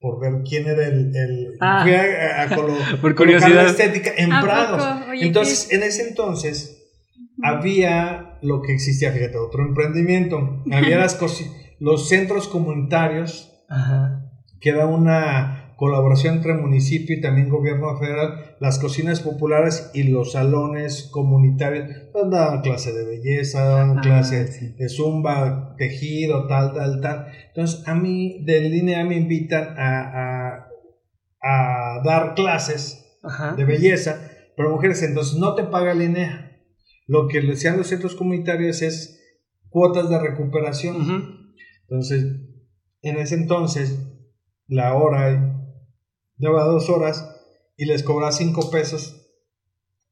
[0.00, 1.14] por ver quién era el...
[1.14, 1.80] el Ah.
[1.82, 3.66] fui a, a colo- Por curiosidad.
[3.66, 5.08] estética en ¿A Prados.
[5.10, 6.76] Oye, Entonces, en ese entonces
[7.42, 10.62] había lo que existía, fíjate, otro emprendimiento.
[10.72, 11.18] Había las
[11.78, 14.30] los centros comunitarios, Ajá.
[14.60, 20.32] que era una colaboración entre municipio y también gobierno federal, las cocinas populares y los
[20.32, 21.88] salones comunitarios.
[22.12, 24.74] Pues daban clase de belleza, daban clase sí.
[24.78, 27.28] de zumba, tejido, tal, tal, tal.
[27.48, 30.68] Entonces, a mí de línea me invitan a, a,
[31.40, 33.54] a dar clases Ajá.
[33.54, 34.20] de belleza
[34.58, 35.02] para mujeres.
[35.02, 36.60] Entonces no te paga Linea.
[37.06, 39.18] Lo que le hacían los centros comunitarios es
[39.70, 41.54] cuotas de recuperación.
[41.88, 42.36] Entonces,
[43.00, 43.98] en ese entonces,
[44.66, 45.56] la hora
[46.40, 47.36] daba dos horas
[47.76, 49.16] y les cobraba cinco pesos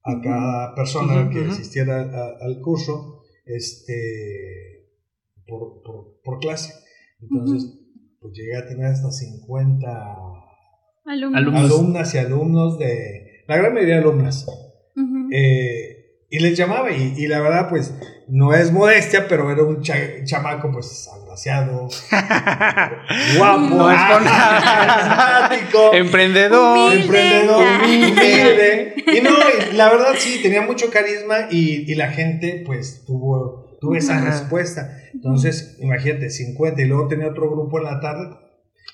[0.04, 4.88] a cada persona que asistiera a- al curso este,
[5.46, 6.72] por, por- por clase.
[7.20, 7.68] Entonces,
[8.20, 9.88] pues llegué a tener hasta 50
[11.04, 11.38] Alumnos.
[11.40, 11.64] Alumnos.
[11.64, 14.46] alumnas y alumnos de, la gran mayoría de alumnas.
[15.32, 17.94] Eh, y les llamaba y, y la verdad pues
[18.28, 21.88] no es modestia, pero era un cha- chamaco pues agraciado,
[23.36, 23.90] guapo, No
[25.94, 26.78] Emprendedor.
[26.88, 27.02] Humilde.
[27.02, 28.94] emprendedor, humilde.
[29.16, 29.30] Y no,
[29.74, 34.26] la verdad sí, tenía mucho carisma y, y la gente pues tuvo, tuvo esa Ajá.
[34.30, 34.96] respuesta.
[35.14, 38.36] Entonces, imagínate, 50 y luego tenía otro grupo en la tarde.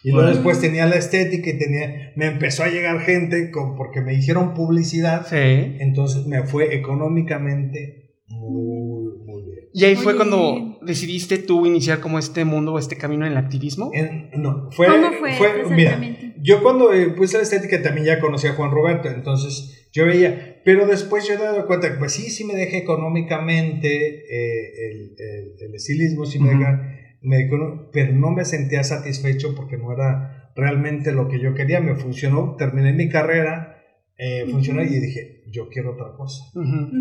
[0.03, 4.03] Y luego después tenía la estética y tenía, me empezó a llegar gente con, porque
[4.03, 5.27] me hicieron publicidad.
[5.27, 5.77] Sí.
[5.81, 8.04] Entonces me fue económicamente
[8.35, 9.68] muy, muy bien.
[9.73, 13.38] Y ahí fue cuando decidiste tú iniciar como este mundo o este camino en el
[13.38, 13.90] activismo?
[13.92, 16.01] En- no, fue, ¿Cómo fue mira,
[16.40, 20.61] yo cuando eh, puse la estética también ya conocía a Juan Roberto, entonces yo veía,
[20.64, 24.90] pero después yo me he dado cuenta que pues sí, sí me deja económicamente eh,
[24.90, 26.83] el, el- el estilismo, sí me deja,
[27.23, 31.81] me econo- pero no me sentía satisfecho porque no era realmente lo que yo quería,
[31.81, 33.83] me funcionó, terminé mi carrera,
[34.18, 36.44] eh, funcionó y dije, yo quiero otra cosa.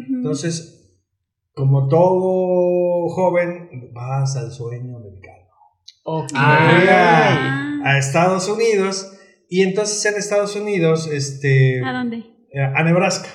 [0.10, 0.83] Entonces,
[1.54, 5.44] como todo joven, vas al sueño americano.
[6.06, 6.30] Ok.
[6.36, 7.80] Ah.
[7.86, 9.12] a Estados Unidos
[9.50, 12.18] y entonces en Estados Unidos este ¿A dónde?
[12.52, 13.30] eh, a Nebraska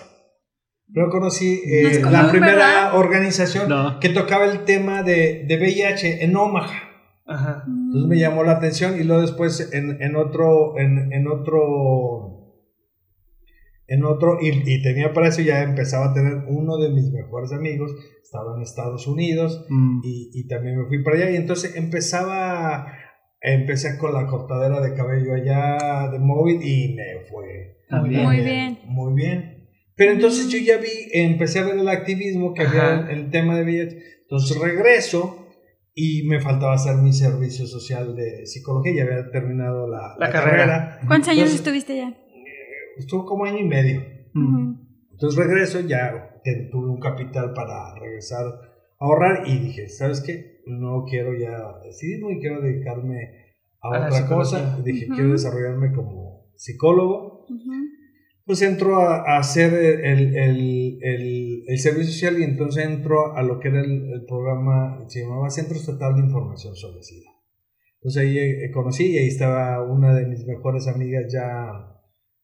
[0.91, 2.97] Luego conocí eh, la primera ¿verdad?
[2.97, 4.01] organización No.
[4.01, 6.83] que tocaba el tema de, de VIH en Omaha.
[7.27, 7.65] Ajá.
[7.67, 12.38] Entonces me llamó la atención y luego después en, en otro, en, en otro,
[13.89, 17.53] en otro, y, y tenía para eso ya empezaba a tener uno de mis mejores
[17.53, 17.91] amigos,
[18.23, 20.01] estaba en Estados Unidos Mm.
[20.05, 22.93] y, y también me fui para allá y entonces empezaba,
[23.41, 28.23] empecé con la cortadera de cabello allá de móvil y me fue También.
[28.25, 28.79] Muy bien.
[28.85, 29.69] muy bien.
[29.97, 32.99] Pero entonces yo ya vi, empecé a ver el activismo que Ajá.
[32.99, 33.97] había el, el tema de VIH.
[34.23, 35.47] Entonces regreso
[35.95, 38.93] y me faltaba hacer mi servicio social de psicología.
[38.95, 41.01] Ya había terminado la, La carrera.
[41.09, 42.15] ¿Cuántos años Entonces- estuviste ya?
[42.99, 44.03] Estuvo como año y medio.
[45.13, 50.63] Entonces regreso, ya tuve un capital para regresar a ahorrar y dije, ¿sabes qué?
[50.67, 54.79] No quiero ya decidirme y quiero dedicarme a, otra cosa.
[54.85, 57.47] Dije, quiero desarrollarme como psicólogo.
[58.45, 63.43] Pues entro a, a hacer el, el, el, el servicio social y entonces entro a
[63.43, 67.31] lo que era el, el programa, se llamaba Centro Estatal de Información sobre SIDA.
[67.97, 71.98] Entonces ahí eh, conocí y ahí estaba una de mis mejores amigas ya,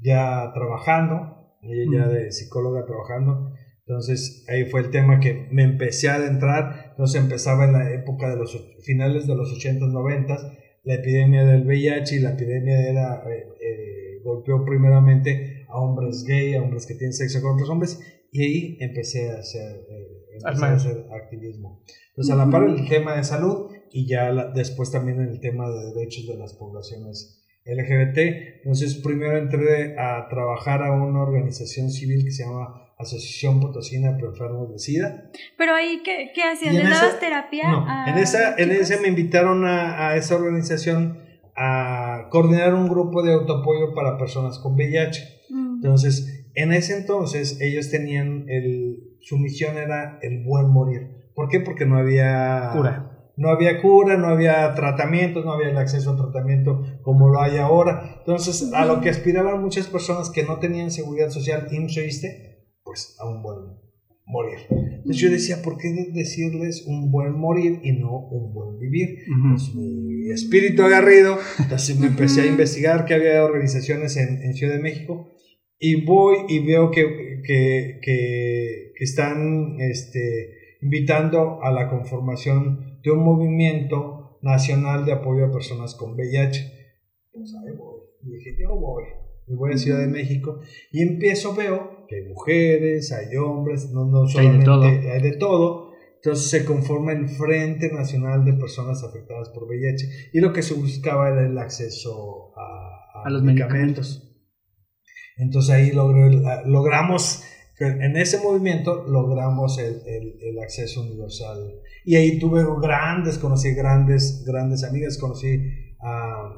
[0.05, 3.53] ya trabajando, ella ya de psicóloga trabajando.
[3.87, 6.89] Entonces ahí fue el tema que me empecé a adentrar.
[6.91, 10.53] Entonces empezaba en la época de los finales de los 80s, 90s,
[10.85, 16.55] la epidemia del VIH y la epidemia era, eh, eh, golpeó primeramente a hombres gay,
[16.55, 17.99] a hombres que tienen sexo con otros hombres,
[18.31, 21.83] y ahí empecé a hacer, eh, empecé a hacer activismo.
[22.11, 25.41] Entonces, a la par el tema de salud y ya la- después también en el
[25.41, 28.19] tema de derechos de las poblaciones LGBT.
[28.59, 34.29] Entonces, primero entré a trabajar a una organización civil que se llama Asociación Potosina para
[34.29, 35.31] Enfermos de SIDA.
[35.59, 37.71] Pero ahí, ¿qué, qué en ¿Les esa- dabas terapia?
[37.71, 41.19] No, a en esa, en ese me invitaron a, a esa organización
[41.57, 45.23] a coordinar un grupo de autoapoyo para personas con VIH.
[45.51, 45.75] Mm.
[45.77, 51.11] Entonces, en ese entonces ellos tenían el, su misión era el buen morir.
[51.35, 51.61] ¿Por qué?
[51.61, 53.14] Porque no había Cura.
[53.37, 57.57] No había cura, no había tratamientos, no había el acceso a tratamiento como lo hay
[57.57, 58.17] ahora.
[58.19, 62.69] Entonces, a lo que aspiraban muchas personas que no tenían seguridad social, IMSS o ISSSTE,
[62.85, 63.85] pues a un buen
[64.27, 64.59] morir.
[64.71, 69.19] Entonces yo decía, ¿por qué decirles un buen morir y no un buen vivir?
[69.51, 74.75] Pues mi espíritu agarrido, entonces me empecé a investigar que había organizaciones en, en Ciudad
[74.75, 75.35] de México
[75.79, 83.11] y voy y veo que, que, que, que están este, invitando a la conformación de
[83.11, 86.73] un movimiento nacional de apoyo a personas con VIH.
[87.33, 88.01] Pues ahí voy.
[88.23, 89.05] Y dije, yo voy.
[89.47, 94.07] Y voy a Ciudad de México y empiezo, veo que hay mujeres, hay hombres, no,
[94.07, 94.83] no Hay de solamente todo.
[94.85, 95.91] hay de todo.
[96.17, 100.73] Entonces se conforma el Frente Nacional de Personas Afectadas por VIH y lo que se
[100.73, 104.31] buscaba era el acceso a, A los medicamentos.
[105.37, 107.43] Entonces ahí logré- logramos,
[107.81, 111.81] en ese movimiento logramos el, el- el acceso universal.
[112.05, 115.59] Y ahí tuve grandes, conocí grandes, grandes amigas, conocí
[116.01, 116.53] a,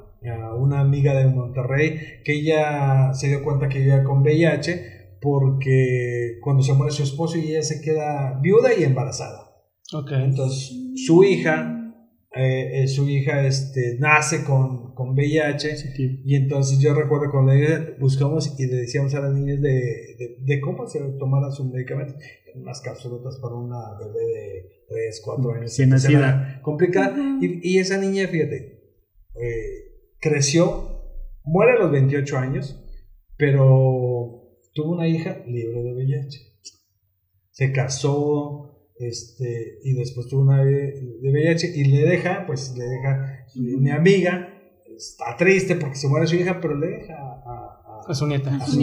[0.51, 6.39] a una amiga de Monterrey que ella se dio cuenta que vivía con VIH porque
[6.43, 9.51] cuando se muere su esposo y ella se queda viuda y embarazada.
[9.93, 10.11] Ok.
[10.13, 10.73] Entonces
[11.07, 11.76] su hija,
[12.37, 15.71] eh, eh, su hija este, nace con, con VIH.
[15.71, 16.21] Positivo.
[16.25, 17.53] Y entonces yo recuerdo cuando
[17.99, 19.71] buscamos y le decíamos a las niñas de,
[20.19, 22.17] de, de cómo se tomara sus medicamentos,
[22.55, 25.79] unas cápsulas para una bebé de 3, 4 años.
[25.79, 26.61] Era nacida.
[26.63, 27.17] complicada.
[27.41, 28.77] Y esa niña, fíjate,
[29.35, 31.03] eh, creció,
[31.45, 32.83] muere a los 28 años,
[33.37, 36.39] pero tuvo una hija libre de VIH.
[37.51, 38.66] Se casó,
[38.99, 43.91] este, y después tuvo una de de VIH y le deja, pues le deja, mi
[43.91, 44.53] amiga
[44.97, 48.55] está triste porque se muere su hija, pero le deja a, a- A su nieta.
[48.57, 48.79] A su.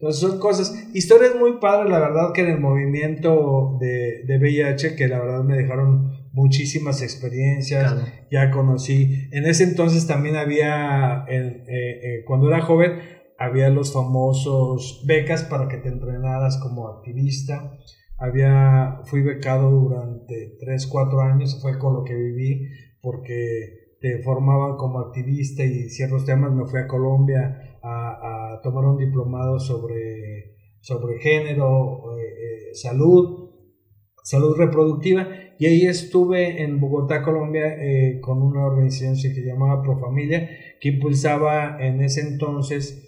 [0.00, 4.96] Entonces son cosas, historias muy padres, la verdad que en el movimiento de, de VIH,
[4.96, 8.06] que la verdad me dejaron muchísimas experiencias, Claro.
[8.30, 12.98] ya conocí, en ese entonces también había, en- eh, eh, cuando era joven,
[13.38, 17.72] había los famosos becas para que te entrenaras como activista.
[18.18, 22.68] Había, fui becado durante 3, 4 años, fue con lo que viví,
[23.02, 28.84] porque te formaban como activista y ciertos temas, me fui a Colombia a, a tomar
[28.84, 33.50] un diplomado sobre, sobre género, eh, eh, salud,
[34.22, 35.26] salud reproductiva,
[35.58, 40.48] y ahí estuve en Bogotá, Colombia, eh, con una organización que se llamaba Profamilia,
[40.80, 43.00] que impulsaba en ese entonces,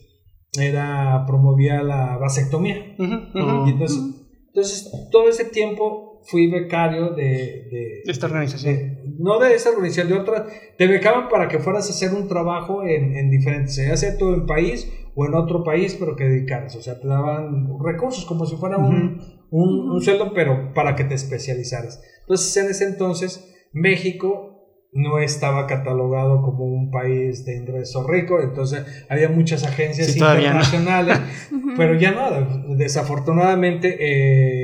[0.58, 2.94] era, promovía la vasectomía.
[2.98, 4.25] Y entonces,
[4.56, 7.68] entonces, todo ese tiempo fui becario de...
[7.70, 9.00] De, esta organización.
[9.18, 10.46] no de esta organización, de otra.
[10.78, 14.32] Te becaban para que fueras a hacer un trabajo en, en diferentes, ya sea todo
[14.32, 16.74] en país o en otro país, pero que dedicaras.
[16.74, 21.04] O sea, te daban recursos como si fuera un, un, un sueldo, pero para que
[21.04, 22.02] te especializaras.
[22.22, 24.55] Entonces, en ese entonces, México
[24.96, 31.20] no estaba catalogado como un país de ingreso rico, entonces había muchas agencias internacionales,
[31.76, 33.96] pero ya no, desafortunadamente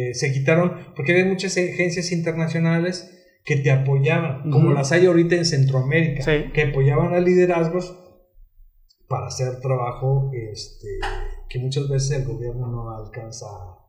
[0.09, 5.35] eh, se quitaron porque había muchas agencias internacionales que te apoyaban, como las hay ahorita
[5.35, 7.99] en Centroamérica, que apoyaban a liderazgos
[9.09, 10.89] para hacer trabajo este,
[11.51, 13.82] que muchas veces el gobierno no alcanza a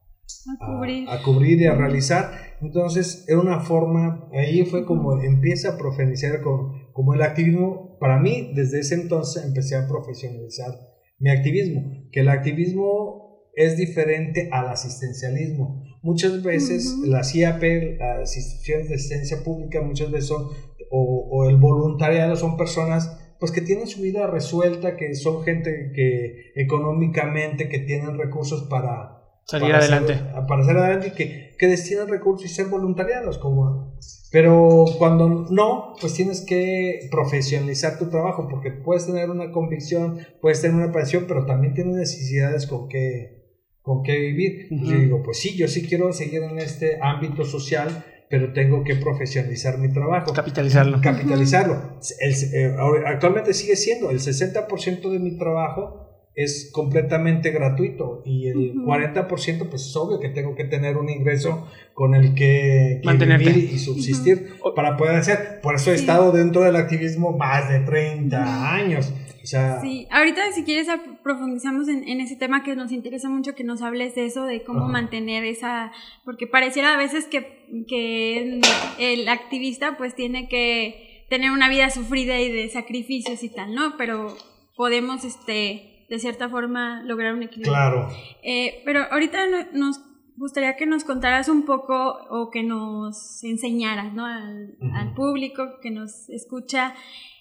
[1.23, 1.59] cubrir.
[1.59, 2.31] y a realizar.
[2.61, 7.97] Entonces, era una forma, ahí fue como empieza a profesionalizar con, como el activismo.
[7.99, 10.73] Para mí, desde ese entonces empecé a profesionalizar
[11.19, 15.83] mi activismo, que el activismo es diferente al asistencialismo.
[16.01, 17.61] Muchas veces las IAP,
[17.99, 20.47] las instituciones de asistencia pública, muchas veces son,
[20.91, 25.91] o, o el voluntariado son personas pues que tienen su vida resuelta, que son gente
[25.93, 30.19] que económicamente, que tienen recursos para, salir adelante.
[30.47, 33.37] para salir adelante y que, que destinan recursos y ser voluntariados.
[33.37, 33.97] Como,
[34.31, 40.61] pero cuando no, pues tienes que profesionalizar tu trabajo porque puedes tener una convicción, puedes
[40.61, 43.43] tener una pasión, pero también tienes necesidades con que,
[43.81, 44.67] con qué vivir.
[44.71, 48.95] Yo digo, pues sí, yo sí quiero seguir en este ámbito social, pero tengo que
[48.95, 50.33] profesionalizar mi trabajo.
[50.33, 50.99] Capitalizarlo.
[51.01, 51.99] Capitalizarlo.
[52.19, 52.75] Eh,
[53.05, 59.87] actualmente sigue siendo el 60% de mi trabajo es completamente gratuito y el 40% pues
[59.87, 64.97] es obvio que tengo que tener un ingreso con el que, vivir y subsistir para
[64.97, 65.59] poder hacer.
[65.61, 69.13] Por eso he estado dentro del activismo más de 30 años.
[69.43, 70.87] O sea, sí, ahorita si quieres
[71.21, 74.87] profundizamos en, ese tema que nos interesa mucho que nos hables de eso, de cómo
[74.87, 75.91] mantener esa,
[76.23, 78.61] porque pareciera a veces que, que
[78.99, 83.97] el activista pues tiene que tener una vida sufrida y de sacrificios y tal, ¿no?
[83.97, 84.35] Pero
[84.77, 87.73] podemos, este, de cierta forma lograr un equilibrio.
[87.73, 88.09] Claro.
[88.43, 89.39] Eh, pero ahorita
[89.73, 89.99] nos
[90.35, 91.95] gustaría que nos contaras un poco
[92.29, 94.25] o que nos enseñaras ¿no?
[94.25, 96.95] al, público que nos escucha,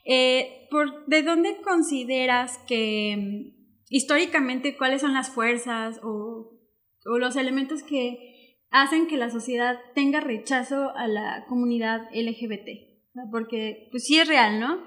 [0.05, 6.61] eh, por, ¿de dónde consideras que mm, históricamente cuáles son las fuerzas o,
[7.07, 12.91] o los elementos que hacen que la sociedad tenga rechazo a la comunidad LGBT?
[13.31, 14.79] Porque pues sí es real, ¿no?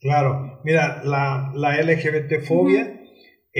[0.00, 2.97] Claro, mira, la, la LGBT-fobia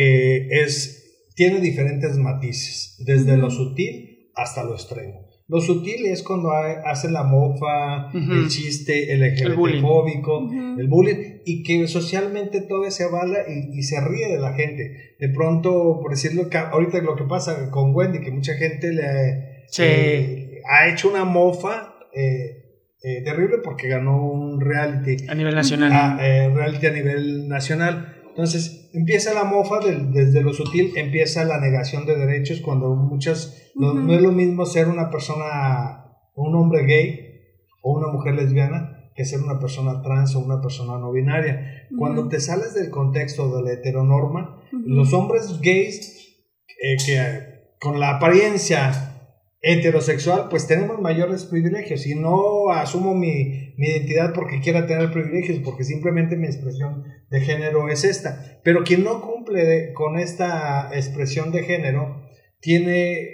[0.01, 5.27] eh, es, tiene diferentes matices, desde lo sutil hasta lo extremo.
[5.49, 11.89] Lo sutil es cuando hace la mofa, el chiste, el LGBTfóbico, el, bullying, y que
[11.89, 15.17] socialmente todo se avala y, se ríe de la gente.
[15.19, 20.61] De pronto, por decirlo, ahorita lo que pasa con Wendy, que mucha gente le eh,
[20.71, 25.27] ha hecho una mofa eh, terrible porque ganó un reality.
[25.29, 25.93] A nivel nacional.
[25.93, 26.19] A,
[26.55, 28.18] reality a nivel nacional.
[28.39, 34.15] Entonces, empieza la mofa desde lo sutil, empieza la negación de derechos cuando muchas, no,
[34.15, 36.05] es lo mismo ser una persona,
[36.37, 37.41] un hombre gay
[37.83, 41.89] o una mujer lesbiana que ser una persona trans o una persona no binaria.
[41.99, 46.39] Cuando te sales del contexto de la heteronorma, los hombres gays
[46.81, 49.08] eh, que con la apariencia
[49.61, 55.59] heterosexual, pues tenemos mayores privilegios y no asumo mi, mi, identidad porque quiera tener privilegios,
[55.65, 58.61] porque simplemente mi expresión de género es esta.
[58.63, 62.23] Pero quien no cumple con esta expresión de género
[62.61, 63.31] tiene,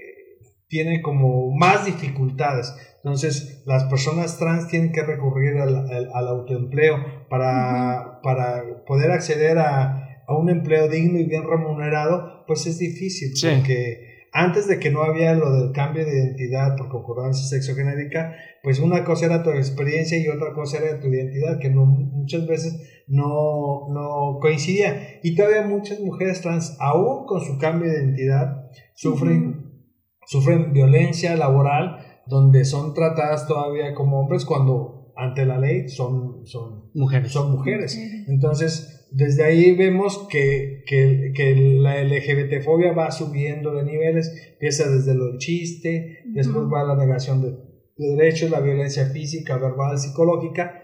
[0.68, 2.74] tiene como más dificultades.
[3.04, 10.22] Entonces, las personas trans tienen que recurrir al, al, autoempleo para, para poder acceder a,
[10.26, 15.04] a, un empleo digno y bien remunerado, pues es difícil porque antes de que no
[15.04, 20.18] había lo del cambio de identidad por concordancia sexogenérica, pues una cosa era tu experiencia
[20.18, 25.20] y otra cosa era tu identidad, que no, muchas veces no, no coincidía.
[25.22, 29.86] Y todavía muchas mujeres trans, aún con su cambio de identidad, sufren,
[30.26, 36.90] sufren violencia laboral, donde son tratadas todavía como hombres cuando ante la ley son, son
[36.92, 37.30] mujeres.
[37.30, 37.96] Son mujeres.
[38.26, 45.14] Entonces, desde ahí vemos que, que, que la LGBTfobia va subiendo de niveles, empieza desde
[45.14, 47.54] del chiste, después va la negación de,
[47.96, 50.82] derechos, la violencia física, verbal, psicológica,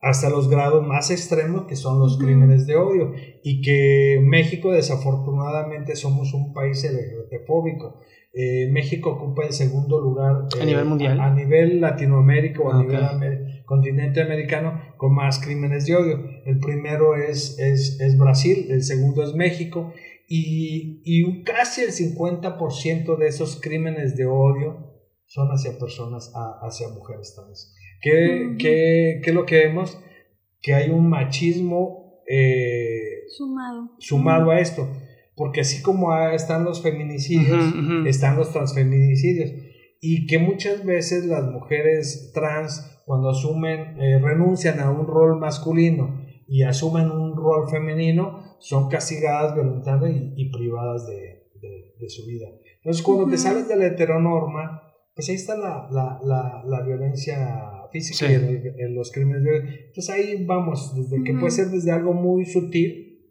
[0.00, 3.12] hasta los grados más extremos que son los crímenes de odio.
[3.44, 8.00] Y que México desafortunadamente somos un país LGBTfóbico.
[8.32, 13.55] Eh, México ocupa el segundo lugar a nivel mundial, a, nivel Latinoamérica o a nivel
[13.66, 16.24] continente americano con más crímenes de odio.
[16.46, 19.92] El primero es, es, es Brasil, el segundo es México
[20.26, 24.94] y, y casi el 50% de esos crímenes de odio
[25.26, 27.58] son hacia personas, hacia mujeres también.
[28.00, 29.98] ¿Qué, qué, qué es lo que vemos?
[30.62, 33.90] Que hay un machismo eh, sumado.
[33.98, 34.88] sumado a esto
[35.36, 37.62] porque así como están los feminicidios,
[38.06, 39.52] están los transfeminicidios,
[40.00, 46.26] y que muchas veces las mujeres trans, cuando asumen, eh, renuncian a un rol masculino
[46.48, 52.48] y asumen un rol femenino, son castigadas, violentadas y, privadas de, su vida.
[52.78, 54.82] Entonces, cuando te sales de la heteronorma,
[55.14, 60.10] pues ahí está la, la, la, la violencia física y en, los crímenes de Entonces
[60.10, 63.22] ahí vamos, desde que puede ser desde algo muy sutil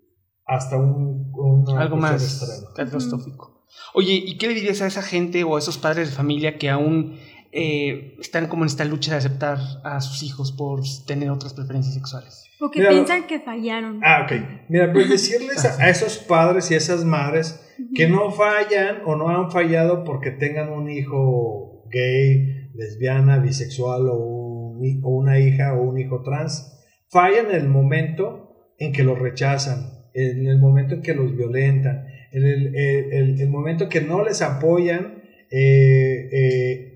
[0.45, 3.65] hasta un, algo más catastrófico.
[3.93, 6.69] Oye, ¿y qué le dirías a esa gente o a esos padres de familia que
[6.69, 7.17] aún
[7.57, 11.93] eh, están como en esta lucha de aceptar a sus hijos por tener otras preferencias
[11.93, 12.43] sexuales?
[12.59, 14.01] O que piensan que fallaron.
[14.03, 14.33] Ah, ok.
[14.67, 17.61] Mira, pues decirles a, esos padres y a esas madres
[17.95, 24.77] que no fallan o no han fallado porque tengan un hijo gay, lesbiana, bisexual o,
[25.03, 26.83] o una hija o un hijo trans.
[27.09, 32.07] Fallan en el momento en que lo rechazan, en el momento en que los violentan,
[32.33, 36.94] en el, el, el, momento que no les apoyan eh, eh,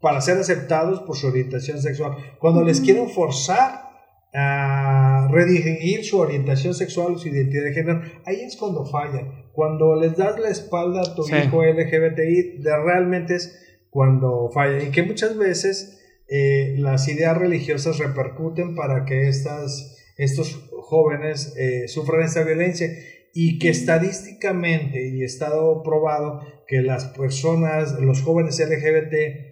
[0.00, 3.88] para ser aceptados por su orientación sexual, cuando les quieren forzar
[4.34, 9.48] a redirigir su orientación sexual o su identidad de género, ahí es cuando fallan.
[9.52, 13.58] Cuando les das la espalda a tu hijo LGBTI, de, realmente es
[13.90, 14.86] cuando fallan.
[14.86, 21.88] Y que muchas veces eh, las ideas religiosas repercuten para que estas, estos jóvenes eh,
[21.88, 22.88] sufren esta violencia
[23.34, 29.47] y que estadísticamente y estado probado que las personas, los jóvenes LGBT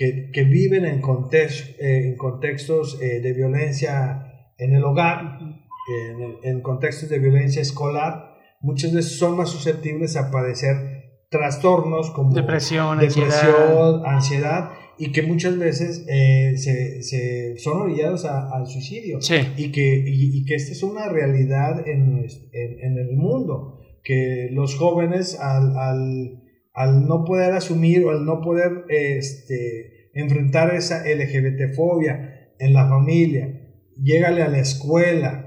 [0.00, 6.62] que, que viven en, eh, en contextos eh, de violencia en el hogar, en, en,
[6.62, 14.06] contextos de violencia escolar, muchas veces son más susceptibles a padecer trastornos como depresión, depresión
[14.06, 14.70] ansiedad.
[14.96, 19.18] y que muchas veces eh, se, se, son orillados al suicidio.
[19.58, 25.38] Y, que, y, que esta es una realidad en, en, el mundo, que los jóvenes
[25.38, 26.42] al, al,
[26.72, 33.48] al, no poder asumir o al no poder este, enfrentar esa LGBTfobia en la familia,
[33.96, 35.46] llégale a la escuela.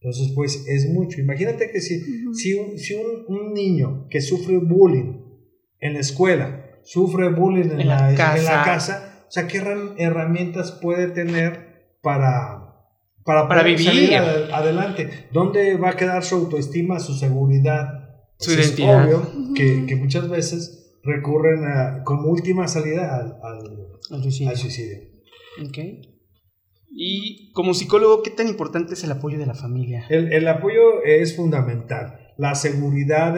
[0.00, 1.20] Entonces, pues es mucho.
[1.20, 2.00] Imagínate que si,
[2.34, 5.22] si, un, si un, un niño que sufre bullying
[5.78, 9.24] en la escuela, sufre bullying en, la, casa.
[9.28, 9.62] o sea, ¿qué
[9.98, 12.74] herramientas puede tener para,
[13.24, 15.08] para, para vivir adelante?
[15.32, 18.01] ¿Dónde va a quedar su autoestima, su seguridad?
[18.42, 19.08] Su identidad.
[19.08, 21.64] Es obvio que, muchas veces recurren
[22.04, 24.98] como última salida al, suicidio.
[26.94, 30.04] Y como psicólogo, ¿qué tan importante es el apoyo de la familia?
[30.10, 32.18] El, apoyo es fundamental.
[32.36, 33.34] La seguridad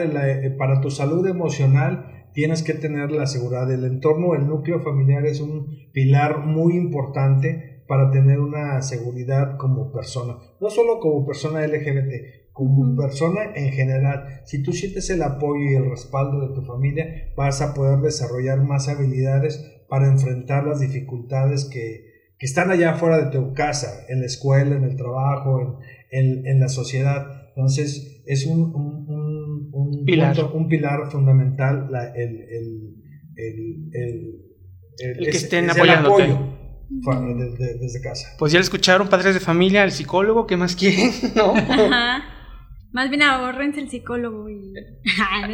[0.57, 4.35] para tu salud emocional tienes que tener la seguridad del entorno.
[4.35, 10.37] El núcleo familiar es un pilar muy importante para tener una seguridad como persona.
[10.59, 14.39] No solo como persona LGBT, como persona en general.
[14.45, 18.63] Si tú sientes el apoyo y el respaldo de tu familia, vas a poder desarrollar
[18.63, 22.05] más habilidades para enfrentar las dificultades que,
[22.39, 26.47] que están allá afuera de tu casa, en la escuela, en el trabajo, en, en,
[26.47, 27.27] en la sociedad.
[27.49, 30.37] Entonces, es un, un, un, pilar.
[30.53, 32.95] un pilar fundamental la, el, el,
[33.35, 33.91] el,
[34.97, 36.17] el, que estén apoyando.
[36.87, 38.29] Desde, desde, casa.
[38.39, 41.11] Pues ya le escucharon, padres de familia, el psicólogo, ¿qué más quieren?
[41.35, 41.53] ¿No?
[41.53, 42.31] Ajá.
[42.95, 44.73] Más bien ahorrense el psicólogo y...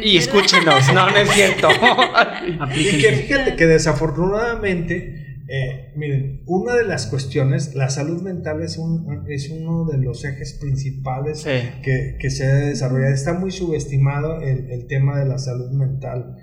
[0.04, 1.68] y escúchenos, no, no es cierto.
[2.76, 8.78] y que fíjate que desafortunadamente eh, miren, una de las cuestiones, la salud mental es,
[8.78, 11.44] un, es uno de los ejes principales
[11.82, 13.12] que, que, se debe desarrollar.
[13.12, 16.36] Está muy subestimado el, el tema de la salud mental.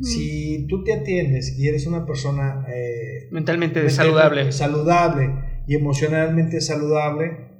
[0.00, 4.50] Si tú te atiendes y eres una persona eh, mentalmente saludable.
[4.50, 5.34] saludable
[5.68, 7.55] y emocionalmente saludable,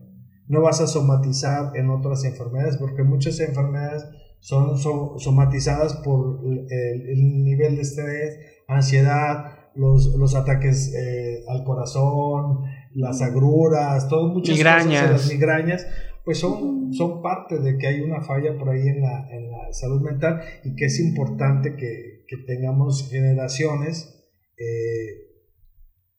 [0.48, 4.04] no vas a somatizar en otras enfermedades, porque muchas enfermedades
[4.40, 4.78] son
[5.18, 8.38] somatizadas por el, el nivel de estrés,
[8.68, 15.02] ansiedad, los, los ataques eh, al corazón, las agruras, todo muchas migrañas.
[15.02, 15.86] cosas, las migrañas,
[16.24, 19.72] pues son, son parte de que hay una falla por ahí en la, en la
[19.72, 24.24] salud mental y que es importante que, que tengamos generaciones,
[24.58, 25.26] eh,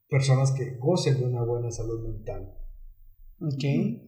[0.09, 2.53] personas que gocen de una buena salud mental.
[3.41, 4.06] Ok.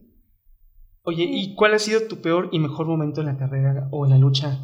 [1.10, 4.10] Oye, ¿y cuál ha sido tu peor y mejor momento en la carrera o en
[4.12, 4.58] la lucha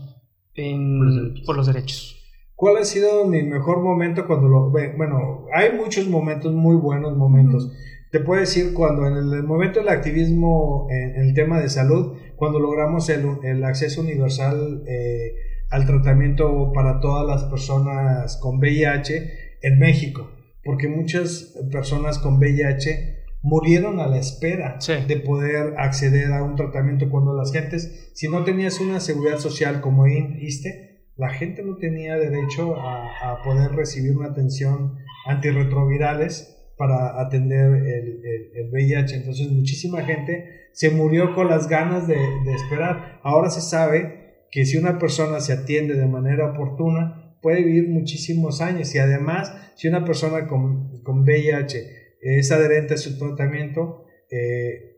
[0.55, 1.47] en- Por los derechos.
[1.47, 2.17] por los derechos?
[2.55, 4.71] ¿Cuál ha sido mi mejor momento cuando lo...
[4.71, 7.71] Bueno, hay muchos momentos, muy buenos momentos.
[8.13, 11.69] Te puedo decir cuando en el, el momento del activismo en, en el tema de
[11.69, 15.35] salud, cuando logramos el, el acceso universal eh,
[15.71, 20.31] al tratamiento para todas las personas con VIH en México,
[20.65, 23.16] porque muchas personas con VIH
[23.47, 24.95] murieron a la espera Sí.
[25.07, 29.81] de poder acceder a un tratamiento cuando las gentes, si no tenías una seguridad social
[29.81, 30.85] como ISSSTE,
[31.17, 38.21] la gente no tenía derecho a, a poder recibir una atención antirretrovirales para atender el,
[38.25, 39.17] el- el VIH.
[39.17, 43.21] Entonces muchísima gente se murió con las ganas de, de esperar.
[43.23, 48.61] Ahora se sabe que si una persona se atiende de manera oportuna, puede vivir muchísimos
[48.61, 52.06] años y además si una persona con, con VIH
[52.39, 54.97] es adherente a su tratamiento, eh,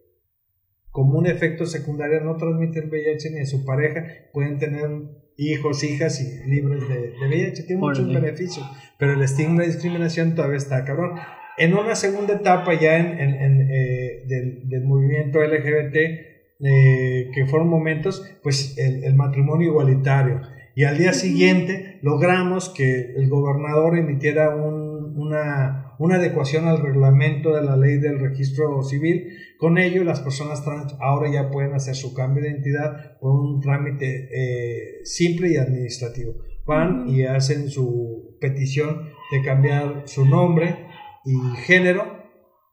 [0.90, 4.88] como un efecto secundario no transmite el VIH ni a su pareja, pueden tener
[5.36, 8.66] hijos, hijas y libres de, de VIH, tiene muchos beneficios,
[8.98, 11.12] pero el estigma y discriminación todavía está cabrón.
[11.58, 15.96] En una segunda etapa ya en, en- en, eh, del, del movimiento LGBT,
[16.60, 20.40] eh, que fueron momentos, pues el, el matrimonio igualitario.
[20.74, 27.54] Y al día siguiente logramos que el gobernador emitiera un- una, una adecuación al reglamento
[27.54, 29.28] de la ley del registro civil.
[29.58, 33.60] Con ello, las personas trans ahora ya pueden hacer su cambio de identidad por un
[33.60, 36.34] trámite eh, simple y administrativo.
[36.66, 40.86] Van y hacen su petición de cambiar su nombre
[41.24, 42.18] y género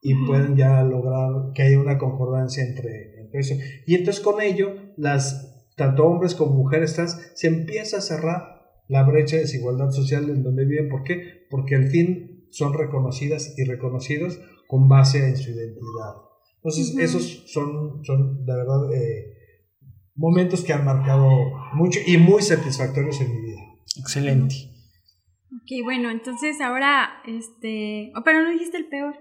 [0.02, 3.56] y pueden ya lograr que haya una concordancia entre, entre eso.
[3.88, 8.56] Y entonces con ello, las tanto hombres como mujeres trans se empieza a cerrar
[8.88, 10.90] la brecha de desigualdad social en donde viven.
[10.90, 11.48] ¿Por qué?
[11.50, 16.16] Porque al fin son reconocidas y reconocidos con base en su identidad.
[16.56, 19.36] Entonces, esos son, son de verdad eh,
[20.16, 21.30] momentos que han marcado
[21.74, 23.62] mucho y muy satisfactorios en mi vida.
[24.00, 24.56] Excelente.
[25.54, 28.12] Ok, bueno, entonces ahora, este...
[28.16, 29.16] Oh, pero no dijiste el peor.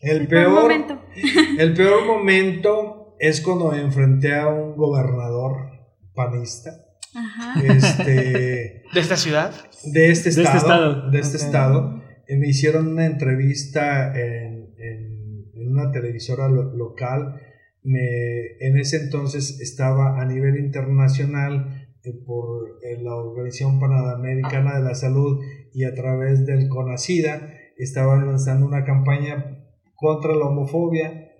[0.00, 1.00] El peor peor, momento.
[1.58, 5.70] el peor momento es cuando enfrenté a un gobernador
[6.14, 6.70] panista
[7.14, 7.60] Ajá.
[7.62, 9.54] este, ¿De esta ciudad?
[9.84, 10.56] de este De este estado.
[10.56, 11.10] estado.
[11.10, 12.02] de este estado.
[12.36, 15.22] Me hicieron una entrevista en, en-
[15.54, 17.40] una televisora lo- local.
[17.84, 24.84] Me, en ese entonces estaba a nivel internacional eh, por eh, la Organización Panamericana de
[24.84, 25.40] la Salud
[25.72, 29.64] y a través del CONACIDA estaban lanzando una campaña
[29.94, 31.30] contra la homofobia.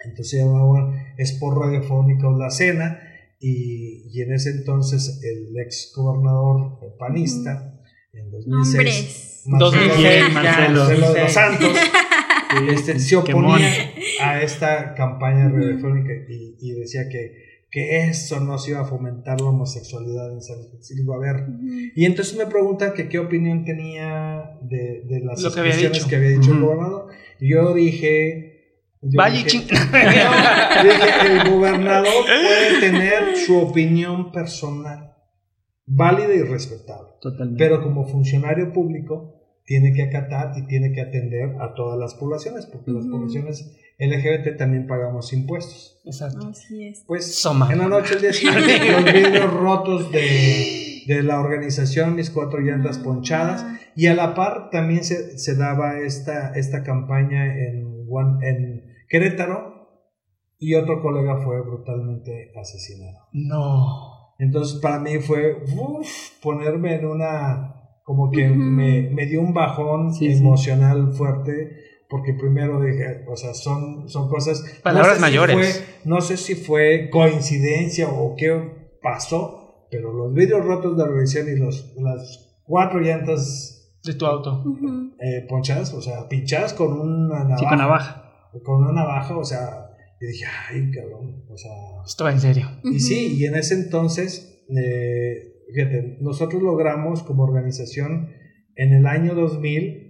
[0.00, 3.00] Entonces se llamaba Sport Radiofónico La Cena
[3.40, 7.80] y, y en ese entonces el ex gobernador panista
[8.12, 9.27] en 2006 Nombres.
[9.48, 10.78] Marcelo, 2006, Marcelo.
[10.80, 11.32] Marcelo de los.
[11.32, 11.76] Santos
[12.70, 13.68] este, se oponía
[14.22, 19.40] a esta campaña radiofónica y, y decía que, que eso no se iba a fomentar
[19.40, 21.14] la homosexualidad en San Francisco.
[21.14, 21.46] A ver,
[21.94, 25.98] y entonces me preguntan que qué opinión tenía de, de las Lo que había expresiones
[25.98, 26.08] dicho.
[26.08, 27.06] que había dicho el gobernador.
[27.40, 28.54] Y yo dije...
[29.02, 29.58] yo Vaya dije-
[30.82, 35.12] dije, el gobernador puede tener su opinión personal,
[35.86, 37.62] válida y respetable, Totalmente.
[37.62, 39.34] pero como funcionario público
[39.68, 44.56] tiene que acatar y tiene que atender a todas las poblaciones, porque las poblaciones LGBT
[44.56, 46.00] también pagamos impuestos.
[46.06, 46.48] Exacto.
[46.48, 47.04] Así es.
[47.06, 47.70] Pues Soma.
[47.70, 52.60] en la noche el día siguiente, los vidrios rotos de, de la organización, mis cuatro
[52.60, 53.64] llantas ponchadas,
[53.94, 59.76] y a la par también se, se daba esta, esta campaña en, Guan- en Querétaro
[60.58, 63.26] y otro colega fue brutalmente asesinado.
[63.32, 64.32] No.
[64.38, 66.08] Entonces para mí fue uf,
[66.40, 67.74] ponerme en una,
[68.08, 68.54] como que Ujú.
[68.58, 70.40] me, me dio un bajón Sí, sí.
[70.40, 71.76] emocional fuerte,
[72.08, 74.62] porque primero dije, o sea, son, son cosas...
[74.82, 75.54] Palabras si mayores.
[75.54, 81.10] fue- no sé si fue coincidencia o qué pasó, pero los vidrios rotos de la
[81.10, 84.62] revisión y los, las cuatro llantas De tu auto.
[84.64, 85.12] ujú.
[85.20, 87.58] eh, ponchadas, o sea, pinchadas con una navaja.
[87.58, 88.24] Sí, con navaja.
[88.64, 91.72] Con una navaja, o sea, y dije, ay, cabrón, o sea...
[92.06, 92.68] Esto va en serio.
[92.84, 98.30] Y sí, y en ese entonces, eh, fíjate, nosotros logramos como organización,
[98.76, 100.08] en el año 2000,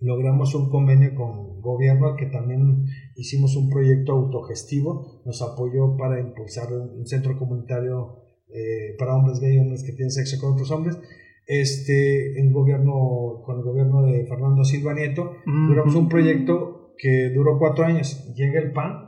[0.00, 2.84] logramos un convenio con gobierno que también
[3.16, 9.56] hicimos un proyecto autogestivo, nos apoyó para impulsar un centro comunitario eh, para hombres gay
[9.56, 10.98] y hombres que tienen sexo con otros hombres,
[11.46, 17.58] este, en gobierno, con el gobierno de Fernando Silva Nieto, duramos un proyecto que duró
[17.58, 18.32] cuatro años.
[18.34, 19.03] Llega el PAN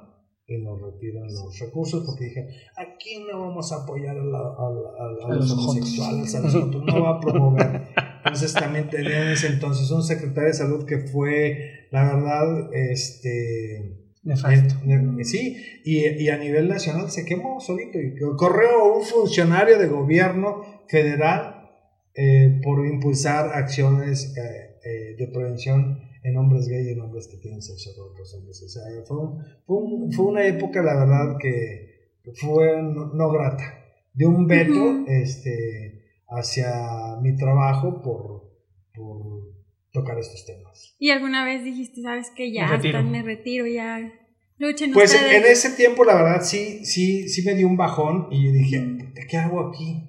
[0.48, 4.42] y nos retiran los recursos porque dije, aquí no vamos a apoyar a, la- a
[4.42, 7.82] a- a los los homosexuales, a los no va a promover.
[8.18, 14.02] Entonces también tenía en ese entonces un secretario de salud que fue, la verdad, este...
[14.22, 14.74] Nefasto.
[14.88, 17.96] Eh, Sí, y, y a nivel nacional se quemó solito.
[18.00, 21.70] Y corrió un funcionario de gobierno federal
[22.14, 27.36] eh, por impulsar acciones eh, eh, de prevención en hombres gay y en hombres que
[27.38, 28.62] tienen sexo con otros hombres.
[28.62, 33.30] O sea, fue, un- fue, un- fue una época, la verdad, que fue no, no
[33.30, 33.82] grata.
[34.12, 38.50] De un veto este, hacia mi trabajo por,
[38.94, 39.54] por
[39.92, 40.96] tocar estos temas.
[40.98, 42.50] Y alguna vez dijiste, ¿sabes qué?
[42.52, 42.98] Ya, Me retiro.
[42.98, 44.12] hasta me retiro, ya.
[44.58, 45.34] Luchen Pues ustedes.
[45.44, 49.12] en ese tiempo, la verdad, sí, sí, sí me dio un bajón y yo dije,
[49.28, 50.08] ¿qué hago aquí?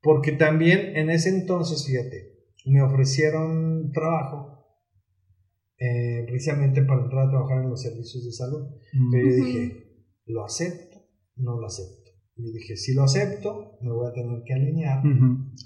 [0.00, 2.32] Porque también en ese entonces, fíjate,
[2.66, 4.51] me ofrecieron trabajo
[5.84, 8.68] eh, precisamente para entrar a trabajar en los servicios de salud.
[9.10, 10.98] Pero yo dije, ¿lo acepto?
[11.36, 12.10] No lo acepto.
[12.36, 15.02] Y dije, si lo acepto, me voy a tener que alinear.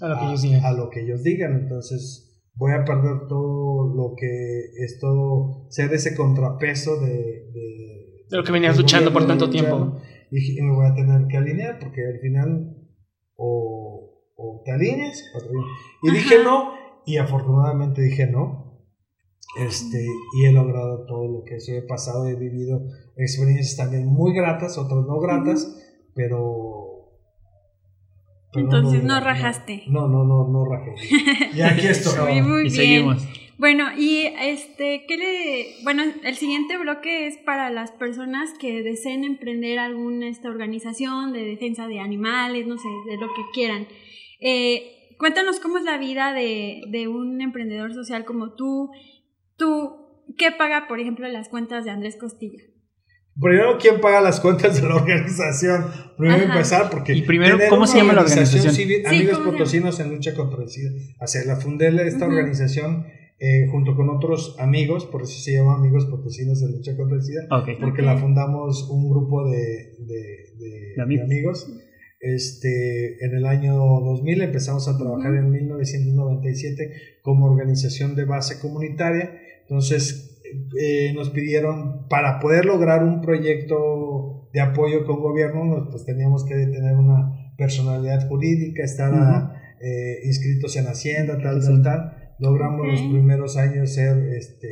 [0.01, 0.65] A lo que a, ellos digan.
[0.65, 1.53] a lo que ellos digan.
[1.53, 7.13] Entonces voy a perder todo lo que es todo, ser ese contrapeso de...
[7.53, 9.99] de De lo que venías luchando por tanto tiempo.
[10.31, 12.75] Y dije, y me voy a tener que alinear porque al final
[13.35, 15.67] o, o te alineas o te alineas.
[16.01, 16.17] Y Ajá.
[16.17, 16.71] dije no
[17.05, 18.66] y afortunadamente dije no.
[19.55, 20.05] Este,
[20.37, 22.81] y he logrado todo lo que soy, he pasado, he vivido
[23.15, 25.75] experiencias también muy gratas, otras no gratas,
[26.13, 27.09] pero...
[28.53, 29.83] pero Entonces no no, rajaste.
[29.87, 30.93] No, no, no, no rajé.
[31.55, 32.41] Y aquí estoy.
[32.41, 32.71] Muy, muy y bien.
[32.75, 33.27] seguimos.
[33.57, 35.83] Bueno, y este, ¿qué le...?
[35.83, 41.43] Bueno, el siguiente bloque es para las personas que deseen emprender alguna esta organización de
[41.43, 43.87] defensa de animales, no sé, de lo que quieran.
[44.39, 48.91] Eh, cuéntanos cómo es la vida de, de un emprendedor social como tú.
[49.57, 52.63] Tú, ¿qué paga, por ejemplo, las cuentas de Andrés Costilla?
[53.39, 55.85] Primero, ¿quién paga las cuentas de la organización?
[56.17, 56.53] Primero Ajá.
[56.53, 57.13] empezar, porque.
[57.13, 58.73] Y primero, ¿cómo se llama la organización?
[58.73, 59.39] civil, Sí, Amigos.
[59.39, 60.89] Potosinos en lucha contra el SIDA.
[61.21, 63.05] O sea, la fundé esta organización
[63.39, 67.21] eh, junto con otros amigos, por eso se llama Amigos Potosinos en lucha contra el
[67.23, 67.41] SIDA,
[67.79, 69.57] porque la fundamos un grupo de,
[69.99, 71.29] de- de- De amigos.
[71.29, 71.71] de amigos.
[72.19, 75.39] Este, en el año 2000 empezamos a trabajar Ujú.
[75.41, 76.91] en 1997
[77.21, 79.39] como organización de base comunitaria.
[79.69, 80.39] Entonces,
[80.79, 86.45] eh, nos pidieron para poder lograr un proyecto de apoyo con gobierno, nos- pues teníamos
[86.45, 92.13] que tener una personalidad jurídica, estar a- eh, inscritos en Hacienda, tal, tal, tal.
[92.39, 94.67] Logramos los primeros años ser este,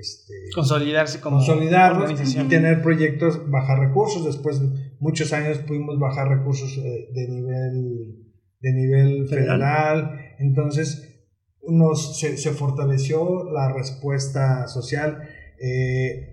[0.00, 2.46] este, Consolidarse como consolidarnos organización.
[2.46, 4.24] y tener proyectos bajar recursos.
[4.24, 4.60] Después
[5.00, 8.20] muchos años pudimos bajar recursos eh, de nivel
[8.60, 9.58] de nivel Federal.
[9.58, 10.20] federal.
[10.38, 11.13] Entonces
[11.68, 15.22] nos, se, se fortaleció la respuesta social.
[15.60, 16.30] Eh,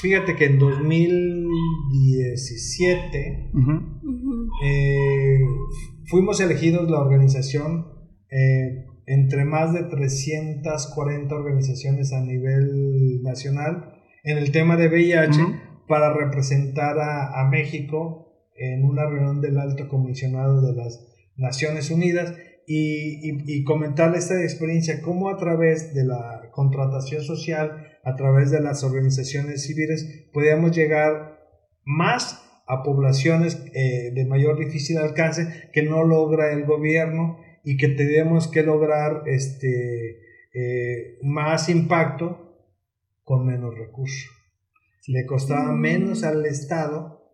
[0.00, 3.72] fíjate que en 2017 Ujú.
[3.72, 4.48] Ujú.
[4.64, 5.38] eh,
[6.06, 7.86] fuimos elegidos la organización
[8.30, 13.94] eh, entre más de 340 organizaciones a nivel nacional
[14.24, 15.40] en el tema de VIH
[15.86, 21.06] para representar a, a México en una reunión del alto comisionado de las
[21.36, 22.34] Naciones Unidas
[22.68, 28.50] y, y, y comentar esta experiencia, cómo a través de la contratación social, a través
[28.50, 31.38] de las organizaciones civiles, podíamos llegar
[31.84, 37.88] más a poblaciones eh, de mayor difícil alcance que no logra el gobierno y que
[37.88, 40.20] tenemos que lograr este,
[40.52, 42.66] eh, más impacto
[43.24, 44.30] con menos recursos.
[45.06, 45.80] Le costaba Mm.
[45.80, 47.24] menos al Estado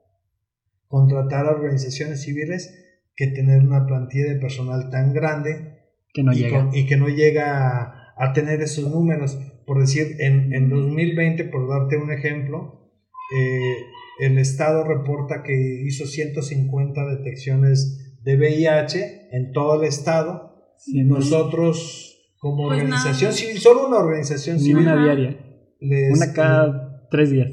[0.87, 2.84] contratar a organizaciones civiles
[3.17, 5.79] que tener una plantilla de personal tan grande
[6.13, 6.65] Que no y, llega.
[6.67, 9.39] con- y que no llega a, a tener esos números.
[9.67, 12.91] Por decir, en, en 2020, por darte un ejemplo,
[13.37, 13.77] eh,
[14.21, 20.75] el Estado reporta que hizo 150 detecciones de VIH en todo el Estado.
[20.79, 23.39] Sí, Nosotros, como Pues organización nada.
[23.41, 25.05] civil, solo una organización Ni civil, una Ajá.
[25.05, 25.41] diaria.
[25.81, 27.49] les, Una cada tres días.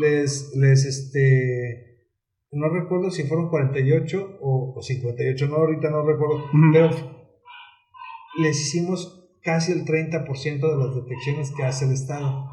[0.00, 1.89] Les, les, este,
[2.52, 6.90] no recuerdo si fueron 48 o, o 58, no, ahorita no recuerdo, pero
[8.38, 12.50] les hicimos casi el 30% de las detecciones que hace el Estado.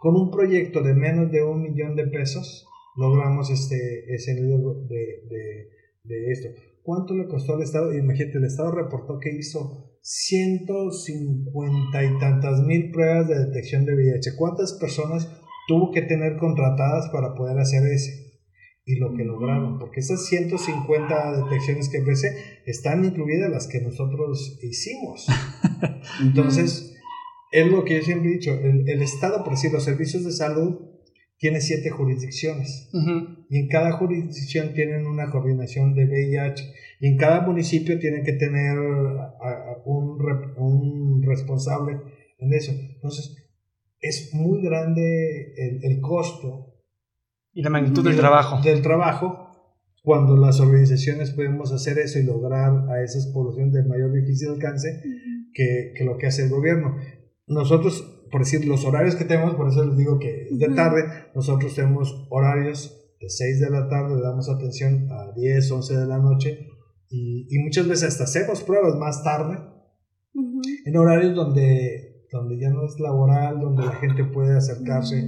[0.00, 2.66] Con un proyecto de menos de un millón de pesos,
[2.96, 5.68] logramos este, ese nivel de, de,
[6.04, 6.48] de esto.
[6.82, 7.94] ¿Cuánto le costó al Estado?
[7.94, 14.34] Imagínate, el Estado reportó que hizo 150 y tantas mil pruebas de detección de VIH.
[14.36, 15.30] ¿Cuántas personas
[15.68, 18.29] tuvo que tener contratadas para poder hacer ese?
[18.90, 22.34] Y lo que lograron, porque esas 150 detecciones que empecé
[22.66, 25.26] están incluidas las que nosotros hicimos.
[26.22, 26.94] Entonces,
[27.52, 30.32] es lo que yo siempre he dicho, el, el Estado, por decir, los servicios de
[30.32, 30.80] salud
[31.38, 32.90] tiene siete jurisdicciones.
[32.92, 33.44] Ujú.
[33.48, 36.64] Y en cada jurisdicción tienen una coordinación de VIH.
[37.00, 40.18] Y en cada municipio tienen que tener a- a- un,
[40.58, 41.98] un responsable
[42.38, 42.72] en eso.
[42.72, 43.36] Entonces,
[44.00, 46.69] es muy grande el, el costo
[47.52, 48.60] Y la magnitud del del- trabajo.
[48.62, 49.46] del trabajo
[50.02, 55.02] cuando las organizaciones podemos hacer eso y lograr a esas poblaciones de mayor difícil alcance
[55.52, 56.96] que, que lo que hace el gobierno.
[57.46, 61.02] Nosotros, por decir, los horarios que tenemos, por eso les digo que es de tarde,
[61.34, 66.06] nosotros tenemos horarios de 6 de la tarde, le damos atención a 10, 11 de
[66.06, 66.66] la noche
[67.10, 69.58] y, y muchas veces hasta hacemos pruebas más tarde
[70.32, 70.60] Ujú.
[70.86, 75.18] en horarios donde, donde ya no es laboral, donde la gente puede acercarse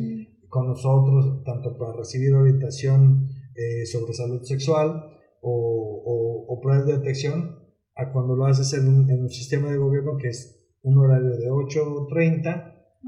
[0.53, 3.27] con nosotros, tanto para recibir orientación
[3.57, 5.03] eh, sobre salud sexual
[5.41, 7.59] o, o- o pruebas de detección,
[7.97, 11.31] a cuando lo haces en un, en un sistema de gobierno que es un horario
[11.31, 12.59] de 8.30 A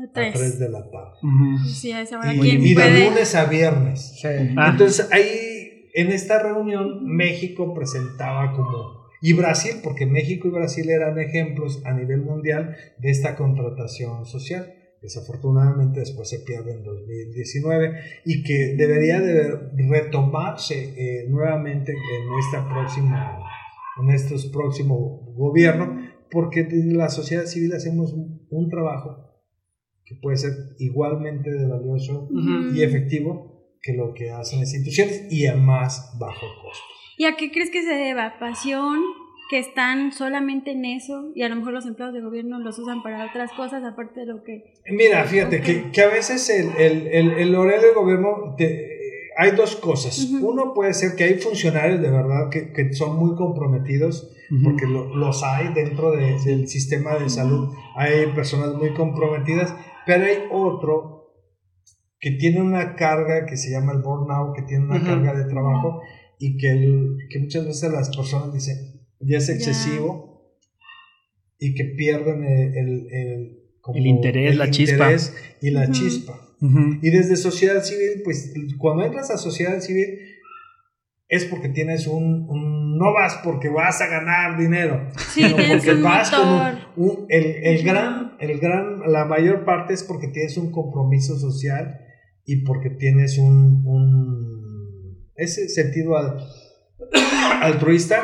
[0.04, 0.32] a tres.
[0.34, 1.18] 3 de la tarde.
[1.66, 3.10] Sí, a esa hora Y, y de puede.
[3.10, 4.18] lunes a viernes.
[4.20, 4.28] Sí.
[4.56, 4.70] Ah.
[4.72, 9.04] Entonces ahí, en esta reunión, México presentaba como...
[9.20, 14.74] Y Brasil, porque México y Brasil eran ejemplos a nivel mundial de esta contratación social.
[15.04, 17.92] Desafortunadamente después se pierde en 2019
[18.24, 19.54] y que debería de
[19.86, 23.38] retomarse eh, nuevamente en nuestra próxima,
[24.00, 25.90] en estos próximos gobiernos,
[26.30, 29.42] porque desde la sociedad civil hacemos un, un trabajo
[30.06, 32.74] que puede ser igualmente de valioso Ujú.
[32.74, 36.84] y efectivo que lo que hacen las instituciones y a más bajo costo.
[37.18, 38.38] ¿Y a qué crees que se deba?
[38.40, 39.00] ¿Pasión?
[39.50, 41.30] ¿Que están solamente en eso?
[41.34, 44.26] Y a lo mejor los empleados de gobierno los usan para otras cosas aparte de
[44.26, 44.72] lo que...
[44.90, 49.50] Mira, fíjate que, que a veces el, el, el, el horario del gobierno te- hay
[49.52, 50.30] dos cosas.
[50.40, 54.30] Uno puede ser que hay funcionarios de verdad que, que son muy comprometidos,
[54.62, 57.68] porque lo- los hay dentro de- del sistema de salud.
[57.96, 59.74] Hay personas muy comprometidas,
[60.06, 61.32] pero hay otro
[62.20, 66.00] que tiene una carga que se llama el burnout, que tiene una carga de trabajo
[66.38, 68.93] y que, el- que muchas veces las personas dicen,
[69.26, 70.52] ya es excesivo
[71.58, 74.94] y que pierden el, el- el- como El interés, la chispa.
[74.94, 75.92] interés y la Ujú.
[75.92, 76.40] chispa.
[76.60, 76.98] Ujú.
[77.02, 80.06] Y desde sociedad civil, pues cuando entras a sociedad civil
[81.28, 85.92] es porque tienes un, un- no vas porque vas a ganar dinero, Sí, sino porque
[85.92, 90.56] un vas con un- el, el gran, el gran, la mayor parte es porque tienes
[90.56, 91.98] un compromiso social
[92.46, 96.38] y porque tienes un, un- ese sentido al-
[97.62, 98.22] altruista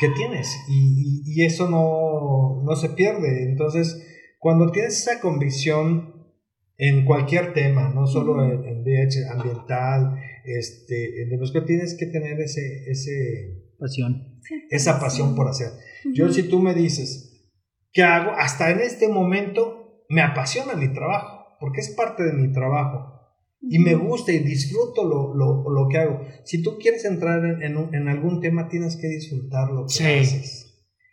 [0.00, 3.44] que tienes y, y- y eso no, no se pierde.
[3.44, 4.02] Entonces,
[4.38, 6.14] cuando tienes esa convicción
[6.78, 8.82] en cualquier tema, no solo en, en
[9.30, 14.40] ambiental, este, de los que tienes que tener ese, ese, Pasión.
[14.70, 15.68] esa pasión por hacer.
[16.14, 17.50] Yo si tú me dices,
[17.92, 18.30] ¿qué hago?
[18.32, 23.19] Hasta en este momento me apasiona mi trabajo, porque es parte de mi trabajo.
[23.62, 26.20] Y me gusta y disfruto lo, lo, lo que hago.
[26.44, 29.92] Si tú quieres entrar en, en un- en algún tema, tienes que disfrutar lo que
[29.94, 30.04] Sí.
[30.04, 30.66] haces.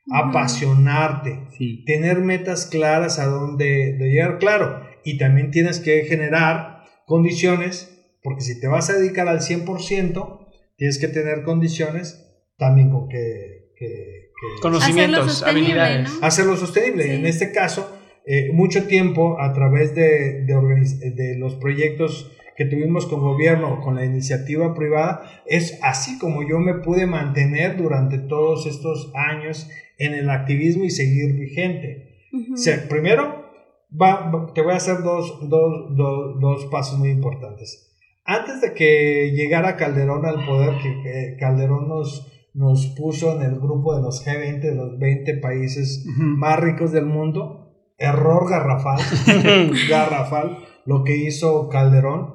[0.09, 1.47] Apasionarte.
[1.57, 1.83] Sí.
[1.85, 4.81] Tener metas claras a dónde de llegar, claro.
[5.03, 7.93] Y también tienes que generar condiciones,
[8.23, 12.23] porque si te vas a dedicar al 100%, tienes que tener condiciones
[12.57, 16.19] también con que, que- que- Conocimientos, Hacerlo sostenible, habilidades.
[16.21, 16.25] ¿no?
[16.27, 17.03] hacerlo sostenible.
[17.03, 17.09] Sí.
[17.11, 17.96] En este caso,
[18.27, 23.81] eh, mucho tiempo a través de, de, de los proyectos que tuvimos con gobierno o
[23.81, 29.69] con la iniciativa privada, es así como yo me pude mantener durante todos estos años
[29.99, 32.17] en el activismo y seguir vigente.
[32.33, 32.53] Ujú.
[32.55, 33.45] O sea, primero,
[33.91, 37.83] va- te voy a hacer dos, dos, dos, dos pasos muy importantes.
[38.25, 43.59] Antes de que llegara Calderón al poder, que, que Calderón nos, nos puso en el
[43.59, 46.23] grupo de los G20, de los 20 países Ujú.
[46.23, 47.66] más ricos del mundo,
[47.97, 48.99] error garrafal,
[49.89, 52.33] garrafal, lo que hizo Calderón,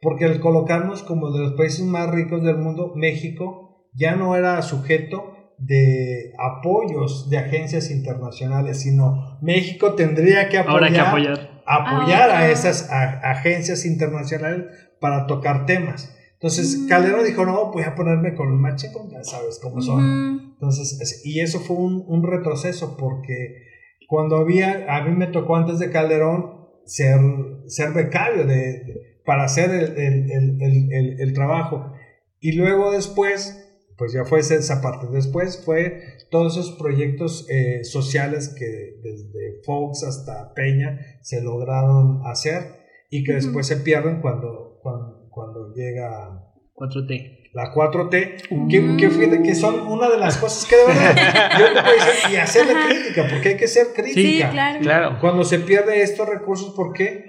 [0.00, 4.60] porque al colocarnos como de los países más ricos del mundo, México ya no era
[4.62, 11.62] sujeto de apoyos de agencias internacionales, sino México tendría que apoyar, Ahora hay que apoyar.
[11.66, 12.50] apoyar a Ah.
[12.50, 14.66] esas a- agencias internacionales
[15.00, 16.14] para tocar temas.
[16.34, 16.88] Entonces Mm.
[16.88, 20.52] Calderón dijo, no, voy a ponerme con el macheco, ya sabes cómo son.
[20.52, 23.66] Entonces, es- y eso fue un, un retroceso porque
[24.08, 27.20] cuando había, a mí me tocó antes de Calderón ser,
[27.66, 31.92] ser becario de, de- para hacer el, el- el- el- trabajo.
[32.40, 33.62] Y luego después,
[33.98, 35.08] pues ya fue esa parte.
[35.12, 36.00] Después fue
[36.30, 42.62] todos esos proyectos eh, sociales que desde Fox hasta Peña se lograron hacer
[43.10, 43.40] y que Ujú.
[43.42, 47.37] después se pierden cuando, cuando, cuando llega 4T.
[47.52, 48.68] La 4T, Ujú.
[48.68, 51.94] que, que, fíjate que son una de las cosas que de verdad yo te puedo
[51.94, 52.88] decir, y hacerle Ajá.
[52.88, 54.50] crítica, porque hay que ser Sí, crítica.
[54.50, 54.80] claro.
[54.80, 55.18] Claro.
[55.20, 57.24] Cuando se pierde estos recursos, ¿por qué?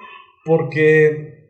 [0.45, 1.49] Porque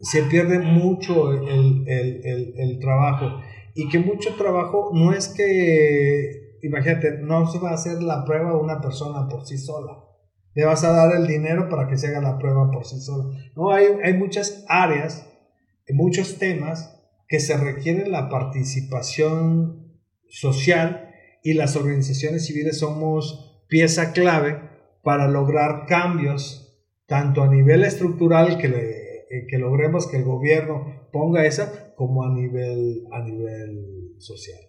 [0.00, 3.40] se pierde mucho el, el, el, el trabajo
[3.74, 8.56] y que mucho trabajo no es que, imagínate, no se va a hacer la prueba
[8.56, 10.04] una persona por sí sola.
[10.54, 13.24] Le vas a dar el dinero para que se haga la prueba por sí sola.
[13.54, 15.24] No, hay, hay muchas áreas,
[15.90, 16.97] muchos temas
[17.28, 24.60] que se requiere la participación social y las organizaciones civiles somos pieza clave
[25.02, 31.46] para lograr cambios, tanto a nivel estructural que, le, que logremos que el gobierno ponga
[31.46, 34.60] esa, como a nivel, a nivel social.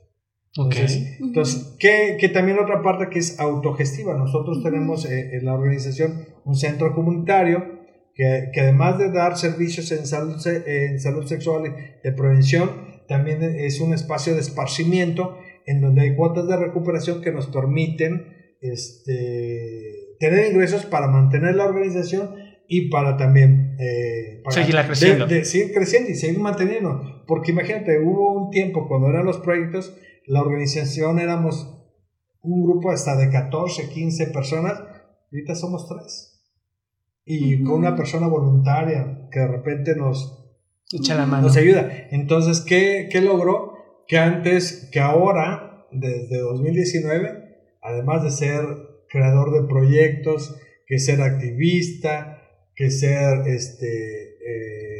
[0.56, 4.16] Entonces, entonces que, que, también otra parte que es autogestiva.
[4.16, 7.79] Nosotros tenemos eh, en la organización un centro comunitario
[8.20, 13.80] que, que, además de dar servicios en salud, en salud sexual de prevención, también es
[13.80, 18.28] un espacio de esparcimiento en donde hay cuotas de recuperación que nos permiten
[18.60, 22.36] este, tener ingresos para mantener la organización
[22.68, 25.26] y para también eh, seguir creciendo.
[25.26, 27.24] De, seguir creciendo y seguir manteniendo.
[27.26, 29.98] Porque imagínate, hubo un tiempo cuando eran los proyectos,
[30.28, 31.74] la organización éramos
[32.42, 34.84] un grupo hasta de 14, 15 personas,
[35.32, 36.39] ahorita somos tres
[37.32, 40.48] y con una persona voluntaria que de repente nos,
[40.92, 41.44] Echa la mano.
[41.44, 41.88] nos ayuda.
[42.10, 43.76] Entonces, ¿qué, ¿qué logró?
[44.08, 48.64] Que antes, que ahora, desde 2019, además de ser
[49.10, 50.56] creador de proyectos,
[50.88, 52.42] que ser activista,
[52.76, 54.99] que ser este, eh,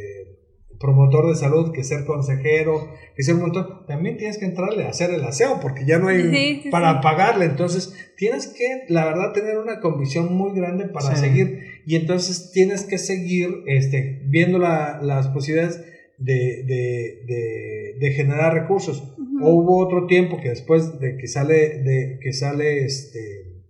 [0.80, 4.88] promotor de salud, que ser consejero, que ser un montón, también tienes que entrarle a
[4.88, 6.98] hacer el aseo porque ya no hay Sí, sí, para sí.
[7.02, 7.44] pagarle.
[7.44, 11.20] Entonces, tienes que, la verdad, tener una convicción muy grande para Sí.
[11.20, 15.84] seguir y entonces tienes que seguir este, viendo la- las posibilidades
[16.16, 19.14] de, de, de, de generar recursos.
[19.42, 23.62] O hubo otro tiempo que después de que sale, de que sale este,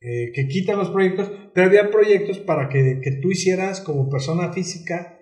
[0.00, 4.52] eh, que quitan los proyectos, pero había proyectos para que, que tú hicieras como persona
[4.52, 5.18] física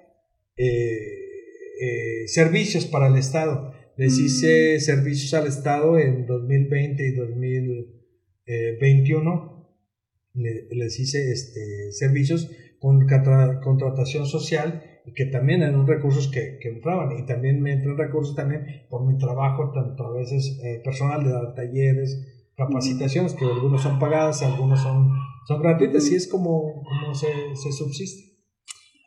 [0.61, 1.17] eh,
[1.81, 3.73] eh, servicios para el Estado.
[3.97, 4.25] Les Mm.
[4.25, 7.13] hice servicios al Estado en 2020 y
[8.47, 9.69] 2021.
[10.35, 16.59] Le- les hice este, servicios con contra- contratación social y que también eran recursos que,
[16.61, 20.81] que entraban y también me entran recursos también por mi trabajo tanto a veces eh,
[20.85, 25.11] personal de dar talleres capacitaciones que algunos son pagadas algunos son,
[25.49, 28.30] son gratuitas y es como, como se, se subsiste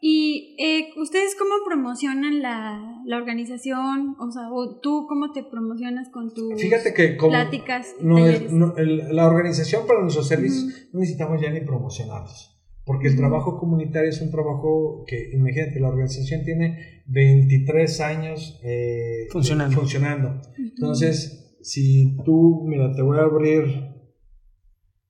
[0.05, 4.17] ¿Y eh, ustedes cómo promocionan la, la organización?
[4.19, 8.33] O sea, o tú cómo te promocionas con tus fíjate que como pláticas, no es-
[8.39, 8.51] talleres?
[8.51, 12.49] no, el- la organización para nuestros servicios no necesitamos ya ni promocionarlos
[12.85, 19.27] porque el trabajo comunitario es un trabajo que, imagínate, la organización tiene 23 años eh,
[19.31, 19.77] Funcionando.
[19.77, 20.41] funcionando.
[20.57, 23.63] Entonces, si tú, mira, te voy a abrir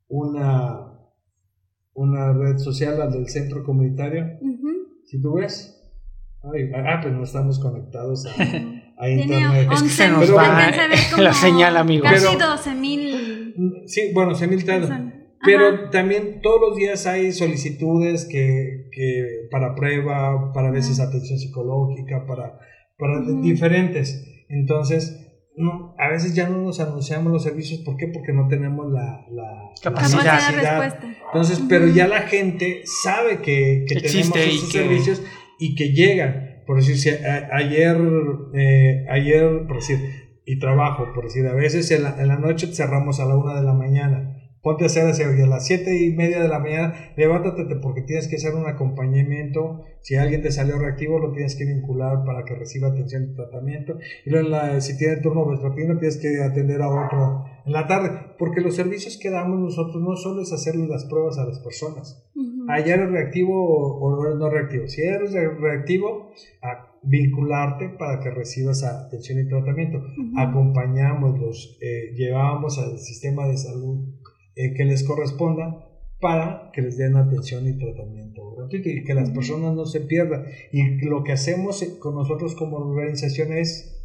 [0.07, 0.99] una,
[1.95, 4.23] una red social, la del centro comunitario.
[4.41, 4.69] Ujú.
[5.13, 5.79] Si tú ves,
[6.41, 8.31] ay, ah, pues no estamos conectados a,
[8.97, 9.69] a Tiene internet.
[9.71, 10.71] Es que se 11 nos mil, va
[11.11, 12.03] como la señal, amigo.
[12.03, 15.13] Casi Pero- 12 mil Sí, bueno, se mil personas.
[15.45, 15.89] Pero Ajá.
[15.91, 22.57] también todos los días hay solicitudes que, que para prueba, para veces atención psicológica, para,
[22.97, 23.39] para Ujú.
[23.43, 24.25] diferentes.
[24.49, 27.81] Entonces, no, a veces ya no nos anunciamos los servicios.
[27.81, 28.07] ¿Por qué?
[28.07, 30.23] Porque no tenemos la, la Capacidad.
[30.23, 30.81] Capacidad de capacidad.
[30.81, 31.17] respuesta.
[31.27, 35.23] Entonces, pero ya la gente sabe que, que Existe tenemos y esos que- servicios
[35.59, 36.63] y que llegan.
[36.65, 37.97] Por decir, si a- ayer,
[38.53, 39.99] eh, ayer, por decir,
[40.45, 43.55] y trabajo, por decir, a veces en la, en la noche cerramos a la una
[43.55, 44.32] de la mañana.
[44.63, 48.29] Ponte a hacer y a las siete y media de la mañana, levántate porque tienes
[48.29, 49.81] que hacer un acompañamiento.
[50.01, 53.97] Si alguien te salió reactivo, lo tienes que vincular para que reciba atención y tratamiento.
[54.25, 57.87] Y luego, en la- si tiene turno vespertino, tienes que atender a otro en la
[57.87, 58.11] tarde.
[58.39, 62.25] Porque los servicios que damos nosotros no solo es hacerle las pruebas a las personas.
[62.35, 62.65] Ujú.
[62.69, 63.53] Ah, ya eres reactivo
[63.99, 64.87] o, eres no reactivo.
[64.87, 70.01] Si eres re- reactivo, a vincularte para que recibas atención y tratamiento.
[70.37, 74.05] Acompañamos, los eh, llevamos al sistema de salud
[74.55, 75.87] eh, que les corresponda
[76.19, 80.45] para que les den atención y tratamiento gratuito y que las personas no se pierdan.
[80.71, 83.99] Y lo que hacemos eh, con nosotros como organización es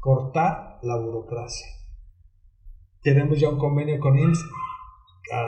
[0.00, 1.66] cortar la burocracia.
[3.02, 4.44] Tenemos ya un convenio con IMSS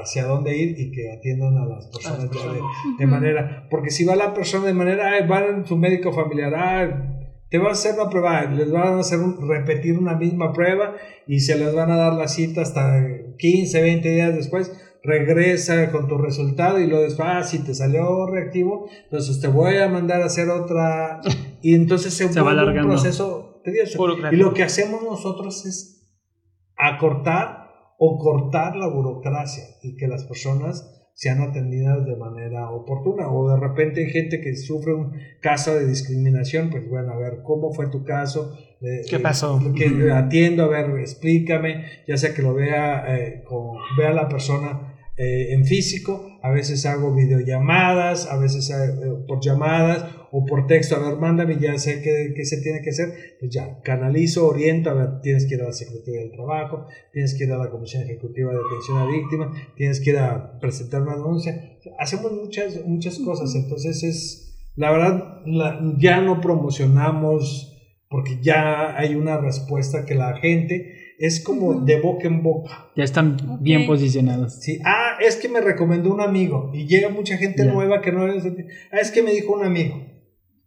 [0.03, 2.55] hacia dónde ir y que atiendan a las personas ya de,
[2.99, 3.07] de Ujú.
[3.07, 7.11] manera, porque si va la persona de manera, ay, va en su médico familiar, ah,
[7.51, 10.95] te va a hacer una prueba, les van a hacer un- repetir una misma prueba
[11.27, 12.99] y se les van a dar la cita hasta
[13.37, 14.73] 15, 20 días después,
[15.03, 19.77] regresa con tu resultado y luego después, ah, si te salió reactivo, entonces te voy
[19.77, 21.21] a mandar a hacer otra
[21.61, 22.91] y entonces se, Se va un alargando.
[22.91, 23.99] proceso tedioso.
[24.33, 26.07] Y lo que hacemos nosotros es
[26.77, 27.65] acortar
[27.99, 33.29] o cortar la burocracia y que las personas sean atendidas de manera oportuna.
[33.29, 37.41] O de repente hay gente que sufre un caso de discriminación, pues bueno, a ver,
[37.43, 38.57] ¿cómo fue tu caso?
[38.81, 39.61] Eh, ¿Qué pasó?
[39.61, 44.29] eh, que atiendo, a ver, explícame, ya sea que lo vea, eh, con, vea la
[44.29, 48.75] persona eh, en físico, a veces hago videollamadas, a veces eh,
[49.29, 52.91] por llamadas o por texto, a ver, mándame, ya sé qué, qué se tiene que
[52.91, 56.87] hacer, pues ya, canalizo, oriento, a ver, tienes que ir a la Secretaría del Trabajo,
[57.13, 60.59] tienes que ir a la Comisión Ejecutiva de Atención a Víctimas, tienes que ir a
[60.59, 67.71] presentar una denuncia, hacemos muchas, muchas cosas, entonces es, la verdad, la- ya no promocionamos
[68.11, 72.91] porque ya hay una respuesta que la gente es como de boca en boca.
[72.97, 74.61] Ya están bien posicionados.
[74.61, 78.27] Sí, ah, es que me recomendó un amigo y llega mucha gente nueva que no
[78.27, 78.45] es,
[78.93, 79.97] ah, es que me dijo un amigo.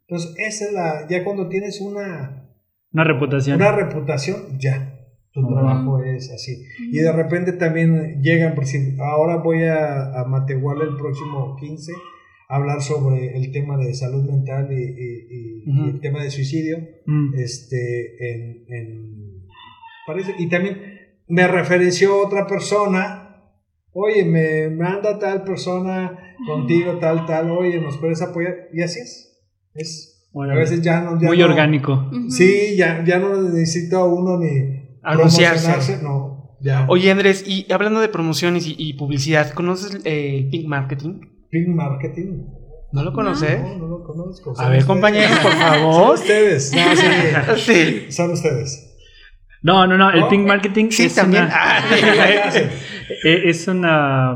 [0.07, 2.49] Entonces, esa es la, ya cuando tienes una,
[2.93, 3.57] Una reputación.
[3.57, 4.93] una reputación, ya,
[5.33, 6.63] tu trabajo es así.
[6.91, 11.91] Y de repente también llegan, por si ahora voy a, a Matehuala el próximo 15
[12.49, 15.89] a hablar sobre el tema de salud mental y, y- y- y Ujú.
[15.89, 16.77] el tema de suicidio
[17.35, 19.26] este, en, en-
[20.07, 20.81] parece, y también
[21.27, 23.43] me referenció otra persona,
[23.91, 29.37] oye, me manda tal persona contigo, tal, tal, oye, nos puedes apoyar, y así es,
[29.75, 30.59] es, a Órale.
[30.59, 32.09] veces ya no, ya Muy no- orgánico.
[32.29, 35.65] Sí, ya, ya no necesita uno ni Anunciarse.
[35.67, 40.49] promocionarse, no, ya, Oye, Andrés, y hablando de promociones y, y publicidad, ¿conoces eh, el
[40.49, 41.19] Pink Marketing?
[41.49, 42.43] Pink Marketing,
[42.93, 43.59] ¿No lo conoces?
[43.61, 44.85] no, no lo conozco, A son ver, ustedes.
[44.85, 46.13] compañeros, por son favor.
[46.15, 47.61] ustedes, no, sí,
[48.05, 48.11] Sí.
[48.11, 48.86] son ustedes,
[49.63, 50.11] No, no, no.
[50.11, 51.45] El pink marketing Sí, es también.
[51.45, 51.53] una.
[51.53, 52.69] Ah, ¿Qué hacen?
[53.23, 54.33] Eh, es una.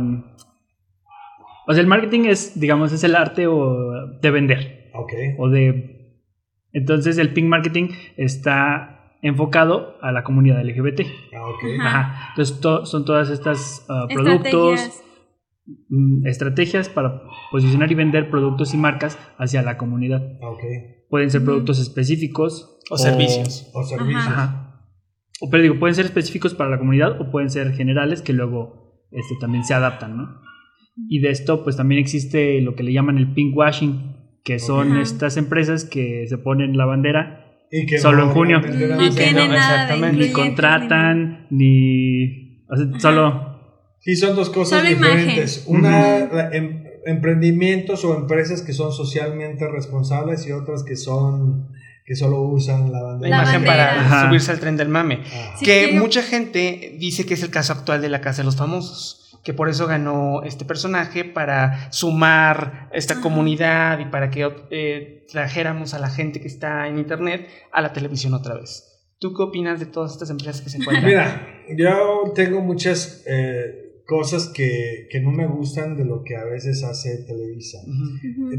[1.68, 4.90] O sea, el marketing es, digamos, es el arte o de vender.
[4.94, 6.20] ok, O de.
[6.74, 11.02] Entonces, el pink marketing está enfocado a la comunidad LGBT.
[11.36, 12.28] ah, ok, Ajá.
[12.30, 15.04] Entonces, to- son todas estas ah, productos, Estrategias.
[15.90, 20.22] mm, estrategias para posicionar y vender productos y marcas hacia la comunidad.
[20.42, 20.62] ah, ok,
[21.10, 23.70] Pueden ser productos específicos O servicios.
[23.74, 24.61] o servicios, Ajá.
[25.42, 29.06] O, pero digo, pueden ser específicos para la comunidad o pueden ser generales que luego
[29.12, 30.42] este, también se adaptan, ¿no?
[31.10, 34.92] Y de esto, pues también existe lo que le llaman el pink washing, que son
[34.94, 35.02] Ajá.
[35.02, 37.38] estas empresas que se ponen la bandera,
[37.72, 38.60] Y que Solo en junio.
[38.62, 40.18] No Y que no, exactamente.
[40.28, 42.66] ni contratan, ni.
[42.70, 43.52] o sea, solo.
[44.00, 45.66] Sí, son dos cosas Solo diferentes.
[45.68, 45.86] imagen.
[45.86, 51.70] Una, em- emprendimientos o empresas que son socialmente responsables y otras que son
[52.06, 53.38] que solo usan la bandera.
[53.38, 53.90] La imagen bandera.
[53.96, 54.28] para Ajá.
[54.28, 55.22] subirse al tren del mame.
[55.34, 58.46] Ah, Sí, que mucha gente dice que es el caso actual de la Casa de
[58.46, 63.22] los Famosos, que por eso ganó este personaje para sumar esta Ajá.
[63.24, 67.94] comunidad y para que eh, trajéramos a la gente que está en internet a la
[67.94, 68.88] televisión otra vez.
[69.20, 71.06] ¿Tú qué opinas de todas estas empresas que se encuentran?
[71.06, 71.48] Mira,
[71.78, 76.84] yo tengo muchas eh, cosas que, que no me gustan de lo que a veces
[76.84, 77.78] hace Televisa.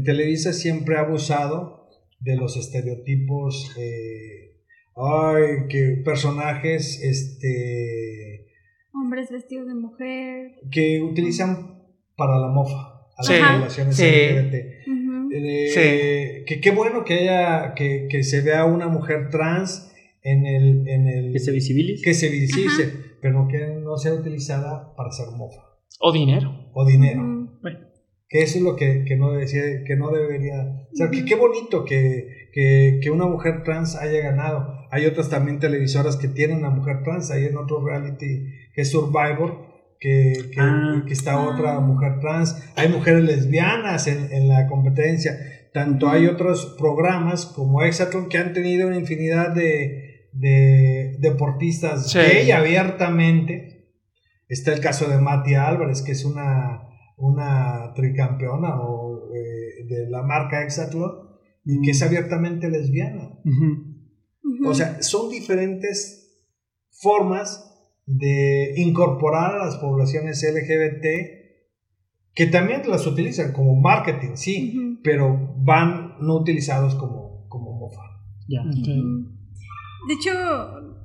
[0.03, 1.82] Televisa siempre ha abusado
[2.23, 4.55] de los estereotipos, eh,
[4.95, 8.47] ay, que personajes, este,
[8.93, 10.51] Hombres vestidos de mujer.
[10.71, 11.79] que utilizan
[12.15, 14.03] para la mofa a Sí, las poblaciones sí.
[14.05, 14.55] LGBT.
[15.35, 20.87] Eh, Que qué bueno que haya, que, que se vea una mujer trans en el,
[20.87, 22.03] en el Que se visibilice.
[22.03, 25.61] que se visibilice, pero que no sea utilizada para hacer mofa
[25.99, 26.69] O dinero.
[26.73, 27.21] o dinero.
[27.61, 27.79] Bueno,
[28.33, 30.55] Que eso es lo que, que no decía, que no debería.
[30.91, 34.73] O sea, que qué bonito que, que, que una mujer trans haya ganado.
[34.89, 37.29] Hay otras también televisoras que tienen una mujer trans.
[37.29, 39.67] Hay en otro reality que es Survivor,
[39.99, 41.03] que, que, Ah.
[41.05, 41.47] que está Ah.
[41.47, 42.57] otra mujer trans.
[42.75, 45.37] Hay mujeres lesbianas en, en la competencia.
[45.71, 52.17] Tanto hay otros programas como Exatron que han tenido una infinidad de, de deportistas Sí.
[52.17, 53.89] gay abiertamente.
[54.49, 56.81] Está el caso de Mati Álvarez, que es una,
[57.27, 61.11] una tricampeona o, eh, de la marca Exathlon
[61.65, 63.39] y que es abiertamente lesbiana.
[64.65, 66.19] O sea, son diferentes
[66.91, 67.69] formas
[68.05, 71.05] de incorporar a las poblaciones LGBT
[72.35, 78.01] que también las utilizan como marketing, sí, pero van no utilizados como, como mofa.
[78.47, 78.61] Ya.
[78.61, 79.29] Ujú.
[80.07, 80.31] De hecho,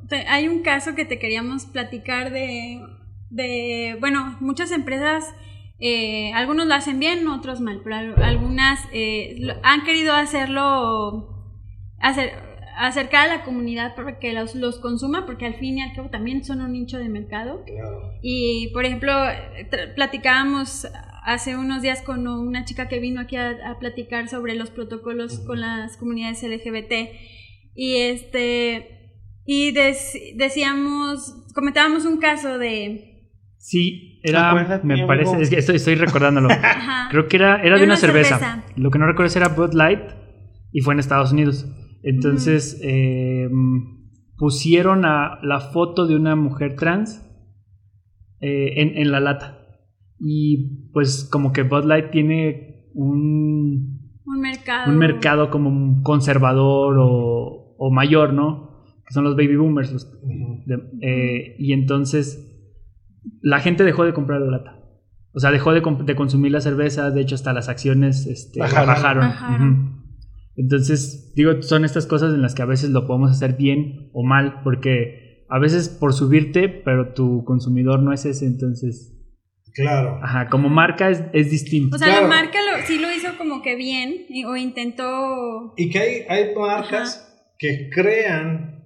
[0.09, 2.81] te- hay un caso que te queríamos platicar de,
[3.31, 5.25] de bueno, muchas empresas,
[5.81, 11.53] eh, algunos lo hacen bien, otros mal, pero al- algunas eh, lo- han querido hacerlo,
[12.01, 12.33] hacer,
[12.77, 16.11] acercar a la comunidad para que los, los consuma, porque al fin y al cabo
[16.11, 17.63] también son un nicho de mercado.
[17.65, 18.13] Claro.
[18.23, 19.13] Y, por ejemplo,
[19.95, 20.87] platicábamos
[21.25, 25.41] hace unos días con una chica que vino aquí a, a platicar sobre los protocolos
[25.41, 27.11] con las comunidades LGBT.
[27.75, 28.95] Y este
[29.45, 33.18] y dec- decíamos, comentábamos un caso de,
[33.59, 35.07] Sí, era, me amigo.
[35.09, 36.49] parece, es que estoy, estoy recordándolo.
[36.51, 37.09] Ajá.
[37.11, 38.39] Creo que era, era de una, una cerveza.
[38.39, 38.65] cerveza.
[38.77, 40.01] Lo que no recuerdo es era Bud Light
[40.73, 41.67] y fue en Estados Unidos.
[42.03, 43.49] Entonces eh,
[44.37, 47.25] pusieron a la foto de una mujer trans
[48.41, 49.59] eh, en, en la lata.
[50.21, 54.91] Y pues como que Bud Light tiene un, Un mercado.
[54.91, 58.85] un mercado como conservador o, o mayor, ¿no?
[59.07, 59.93] Que son los baby boomers.
[59.93, 60.63] los- Ujú.
[60.67, 62.45] de- eh, y entonces
[63.49, 64.75] la gente dejó de comprar la lata.
[65.33, 65.83] O sea, dejó de,
[66.17, 68.87] consumir la cerveza, de hecho hasta las acciones este, Bajaron.
[68.89, 69.25] bajaron.
[69.29, 69.73] Bajaron.
[69.73, 69.99] Ujú.
[70.57, 74.25] Entonces, digo, son estas cosas en las que a veces lo podemos hacer bien o
[74.25, 79.15] mal, porque a veces por subirte, pero tu consumidor no es ese, entonces,
[79.75, 80.19] Claro.
[80.23, 81.95] ajá, como marca es, es distinto.
[81.97, 82.23] O sea, Claro.
[82.23, 85.73] la marca lo, sí lo hizo como que bien y- o intentó.
[85.77, 87.25] Y que hay, hay marcas
[87.59, 88.78] que crean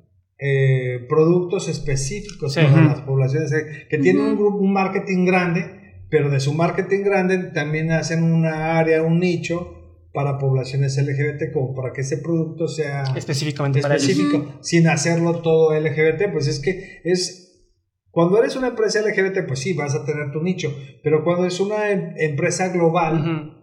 [0.44, 2.60] eh, productos específicos Sí.
[2.62, 5.64] para las poblaciones, eh, que tienen un grupo, un marketing grande,
[6.10, 9.78] pero de su marketing grande también hacen una área, un nicho
[10.12, 14.08] para poblaciones LGBT, como para que ese producto sea Específicamente para ellos.
[14.08, 17.38] específico, sin hacerlo todo LGBT, pues es que es
[18.10, 20.70] cuando eres una empresa LGBT, pues sí, vas a tener tu nicho,
[21.02, 23.54] pero cuando es una em- empresa global,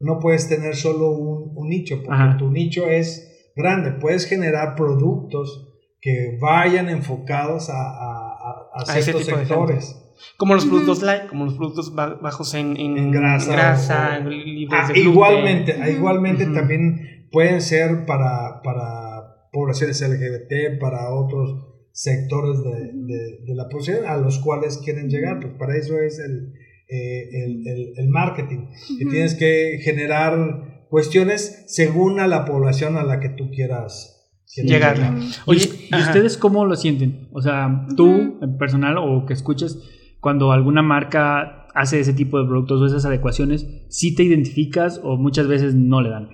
[0.00, 2.36] no puedes tener solo un, un nicho, porque Ajá.
[2.38, 3.92] tu nicho es grande.
[4.00, 5.68] Puedes generar productos
[6.02, 8.34] que vayan enfocados a, a-
[8.74, 9.98] a- a ciertos sectores.
[10.36, 13.52] Como los productos light, como los productos ba- bajos en, en, En grasa.
[13.52, 21.10] grasa, o- libres Ah, de igualmente, igualmente también pueden ser para, para poblaciones LGBT, para
[21.14, 25.38] otros sectores de, de- de la población a los cuales quieren llegar.
[25.40, 26.52] Pues para eso es el,
[26.88, 28.68] eh, el, el- el marketing.
[28.98, 34.18] Que tienes que generar cuestiones según a la población a la que tú quieras quieras
[34.56, 35.06] Llegarle.
[35.46, 36.08] Oye, ¿Y, ajá.
[36.08, 37.28] ustedes cómo lo sienten?
[37.32, 39.78] O sea, tú, en personal, o que escuches,
[40.20, 45.16] cuando alguna marca hace ese tipo de productos o esas adecuaciones, ¿sí te identificas o
[45.16, 46.28] muchas veces no le dan?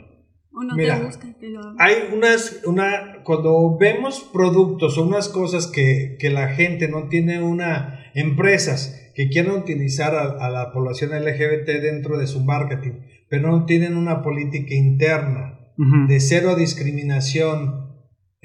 [0.53, 5.29] O no Mira, te buscan que lo Hay unas, una, cuando vemos productos o unas
[5.29, 10.73] cosas que, que la gente no tiene una, empresas que quieran utilizar a, a la
[10.73, 15.55] población LGBT dentro de su marketing, pero no tienen una política interna
[16.09, 17.88] de cero discriminación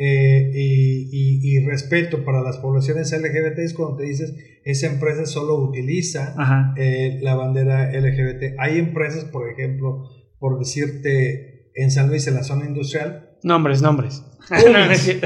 [0.03, 4.33] eh, y, y- y respeto para las poblaciones LGBT, es cuando te dices,
[4.65, 6.33] esa empresa solo utiliza
[6.77, 8.55] eh, la bandera LGBT.
[8.59, 14.23] Hay empresas, por ejemplo, por decirte, en San Luis, en la zona industrial, Nombres, nombres.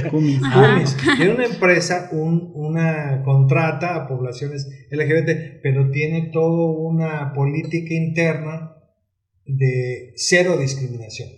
[0.10, 0.42] Cummins.
[0.44, 0.70] Ajá.
[0.72, 7.94] Cummins, tiene una empresa, un- una contrata a poblaciones LGBT, pero tiene toda una política
[7.94, 8.74] interna
[9.46, 11.30] de cero discriminación,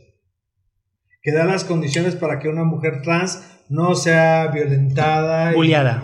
[1.31, 5.55] que da las condiciones para que una mujer trans no sea violentada, y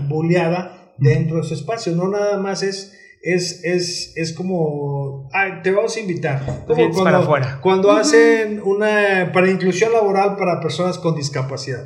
[0.07, 0.71] Bulleada.
[0.97, 1.95] dentro de su espacio.
[1.95, 2.91] No nada más es
[3.27, 6.45] es, es, es como, "Ay, te vamos a invitar.
[6.67, 7.59] Como Vienes para afuera.
[7.59, 11.85] Cuando hacen una, para inclusión laboral para personas con discapacidad.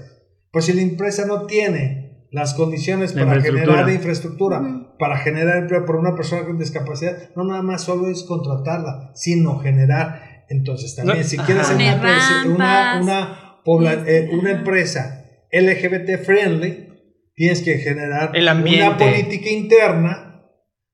[0.52, 3.78] Pues si la empresa no tiene las condiciones La para infraestructura.
[3.78, 4.98] generar infraestructura, Ujú.
[5.00, 9.60] para generar empleo para una persona con discapacidad, no nada más solo es contratarla, sino
[9.60, 10.29] generar.
[10.50, 11.46] Entonces también, No, si ajá.
[11.46, 16.88] quieres una, una, una, pobla- eh, una empresa LGBT friendly,
[17.36, 20.26] tienes que generar El una política interna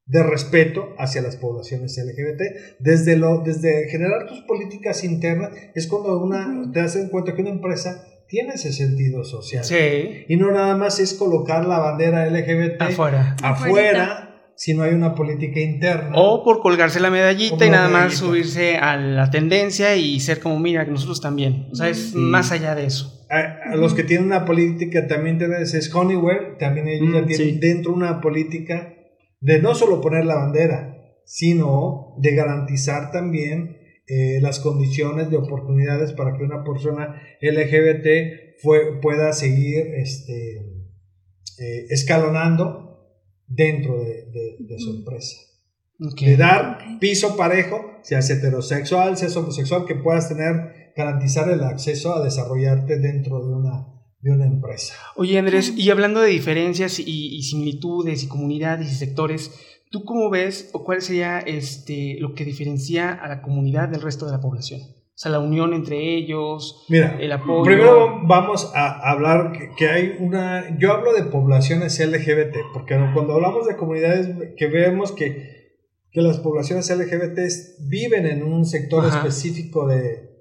[0.08, 2.78] de respeto hacia las poblaciones LGBT.
[2.80, 7.50] Desde, lo, desde generar tus políticas internas es cuando una, te das cuenta que una
[7.52, 9.64] empresa tiene ese sentido social.
[9.64, 10.26] Sí.
[10.28, 13.36] Y no nada más es colocar la bandera LGBT Afuera.
[13.42, 16.12] afuera si no hay una política interna.
[16.16, 20.60] O por colgarse la medallita y nada más subirse a la tendencia y ser como,
[20.60, 21.68] mira, que nosotros también.
[21.72, 22.18] O sea, es Sí.
[22.18, 23.12] más allá de eso.
[23.30, 27.50] a, a los que tienen una política también es Honeywell, también ellos ya Mm, tienen
[27.56, 27.60] sí.
[27.60, 28.94] dentro una política
[29.42, 33.78] de no solo poner la bandera, sino de garantizar también
[34.08, 40.58] eh, las condiciones de oportunidades para que una persona LGBT fue, pueda seguir este,
[41.58, 42.85] eh, escalonando
[43.48, 45.00] dentro de, de- de su Ujú.
[45.00, 45.38] empresa.
[46.20, 52.24] De dar piso parejo, seas heterosexual, seas homosexual, que puedas tener, garantizar el acceso a
[52.24, 53.88] desarrollarte dentro de una,
[54.20, 54.94] de una empresa.
[55.16, 57.06] Oye, Andrés, y hablando de diferencias y,
[57.36, 59.52] y similitudes y comunidades y sectores,
[59.90, 64.26] ¿tú cómo ves o cuál sería este, lo que diferencia a la comunidad del resto
[64.26, 64.82] de la población?
[65.16, 67.64] O sea, la unión entre ellos, Mira, el apoyo.
[67.64, 70.78] primero vamos a hablar que, que hay una...
[70.78, 74.28] Yo hablo de poblaciones LGBT, porque cuando hablamos de comunidades
[74.58, 75.70] que vemos que,
[76.12, 77.40] que las poblaciones LGBT
[77.88, 79.20] viven en un sector Ajá.
[79.20, 80.32] específico de,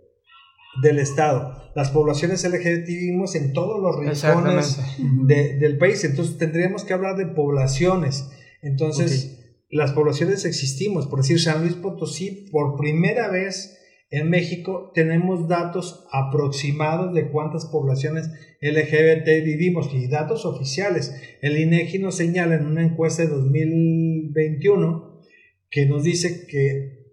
[0.82, 1.54] del Estado.
[1.76, 4.76] Las poblaciones LGBT vivimos en todos los rincones
[5.28, 8.28] de- del país, entonces tendríamos que hablar de poblaciones.
[8.60, 9.38] Entonces,
[9.70, 11.06] las poblaciones existimos.
[11.06, 13.78] Por decir, San Luis Potosí, por primera vez
[14.18, 18.30] en México tenemos datos aproximados de cuántas poblaciones
[18.60, 21.14] LGBT vivimos y datos oficiales.
[21.42, 25.20] El INEGI nos señala en una encuesta de 2021
[25.68, 27.04] que nos dice que,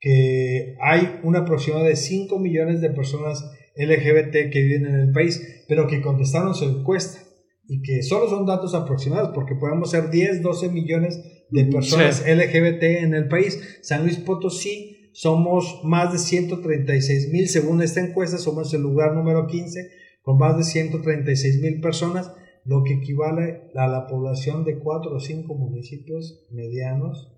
[0.00, 3.44] que hay un aproximado de 5 millones de personas
[3.76, 7.20] LGBT que viven en el país, pero que contestaron su encuesta
[7.68, 12.82] y que solo son datos aproximados porque podemos ser 10, 12 millones de personas LGBT
[12.82, 13.78] en el país.
[13.82, 19.46] San Luis Potosí somos más de 136 mil, según esta encuesta, somos el lugar número
[19.46, 19.88] 15
[20.22, 22.34] con más de 136 mil personas,
[22.64, 27.32] lo que equivale a la población de 4 o 5 municipios medianos.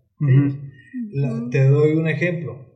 [1.50, 2.66] te doy un ejemplo.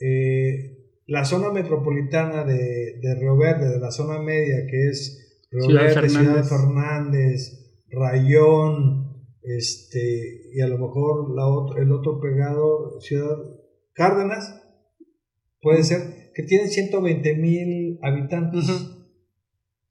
[0.00, 5.62] Eh, la zona metropolitana de, de, Río Verde, de la zona media, que es Río
[5.62, 6.48] Ciudad Verde, Fernández.
[6.48, 13.36] Ciudad Fernández, Rayón, este, y a lo mejor la el otro pegado, Ciudad
[14.00, 14.58] Cárdenas,
[15.60, 18.64] puede ser que tienen 120 mil habitantes.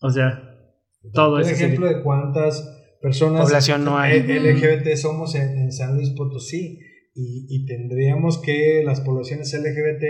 [0.01, 0.65] O sea,
[1.13, 4.21] todo Un ejemplo de cuántas personas Población no hay.
[4.21, 6.79] LGBT somos en, San Luis Potosí
[7.13, 10.03] y, y, tendríamos que las poblaciones LGBT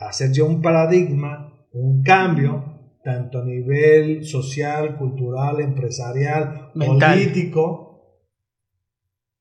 [0.00, 8.18] hacer ya un paradigma, un cambio, tanto a nivel social, cultural, empresarial, político,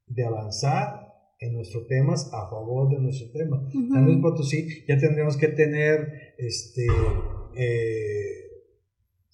[0.06, 1.07] de avanzar
[1.40, 3.62] en nuestros temas a favor de nuestro tema.
[3.72, 6.86] San Luis Potosí ya tendríamos que tener este
[7.56, 8.48] eh,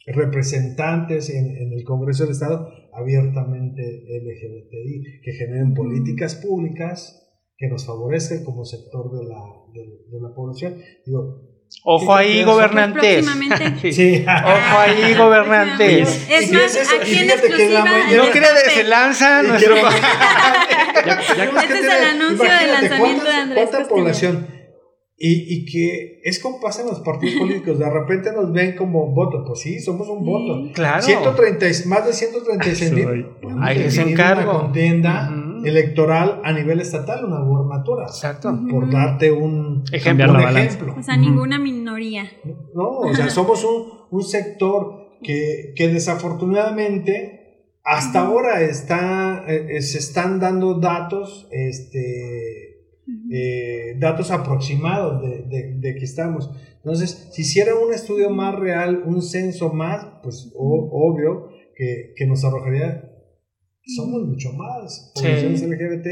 [0.07, 7.19] representantes en, el Congreso del Estado abiertamente LGBTI, que generen políticas públicas
[7.57, 9.41] que nos favorezcan como sector de la,
[9.73, 10.77] de, la población.
[11.05, 11.52] Digo,
[11.83, 13.25] Ojo ahí, gobernantes.
[13.91, 14.25] Sí.
[14.25, 16.27] Ojo ahí, gobernantes.
[16.29, 17.85] Es más, aquí en exclusiva.
[18.15, 19.75] No quiere se lanza nuestro.
[21.61, 23.69] este es el anuncio del lanzamiento de Andrés.
[23.69, 24.47] ¿Cuánta población?
[25.17, 29.13] Y, y, que es como pasa en los partidos políticos, de repente nos ven como
[29.13, 30.73] voto, pues sí, somos un voto.
[30.73, 31.01] Claro.
[31.01, 33.27] 130, más de 136 mil.
[33.61, 34.51] Ahí les encargo.
[34.51, 35.29] Una contienda
[35.63, 38.05] electoral a nivel estatal, una gubernatura.
[38.05, 38.57] Exacto.
[38.69, 40.31] Por darte un ejemplo.
[40.31, 40.95] Un ejemplo.
[40.97, 42.25] O sea, ninguna minoría.
[42.73, 47.43] No, o sea, somos un, un sector que, que desafortunadamente
[47.83, 52.63] hasta ahora está, eh, se están dando datos, este
[53.31, 56.49] eh, datos aproximados de, de, que estamos.
[56.77, 62.45] Entonces, si hiciera un estudio más real, un censo más, pues obvio que, que, nos
[62.45, 63.12] arrojaría,
[63.85, 66.07] somos mucho más poblaciones LGBT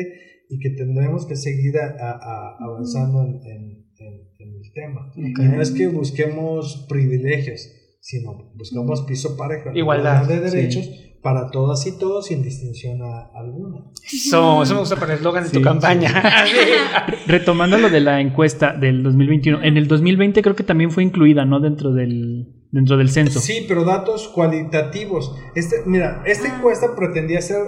[0.50, 5.12] y que tendremos que seguir a, avanzando en, en, el tema.
[5.16, 7.70] Y no es que busquemos privilegios,
[8.02, 10.90] sino buscamos piso parejo, igualdad de derechos
[11.22, 13.00] para todas y todos sin distinción
[13.34, 13.86] alguna.
[14.04, 16.12] Eso, eso me gusta para el eslogan de tu campaña.
[17.28, 21.46] Retomando lo de la encuesta del 2021, en el 2020 creo que también fue incluida,
[21.46, 21.60] ¿no?
[21.60, 23.40] Dentro del, dentro del censo.
[23.40, 25.36] Sí, pero datos cualitativos.
[25.56, 26.56] Este, mira, esta ah.
[26.58, 27.62] encuesta pretendía ser,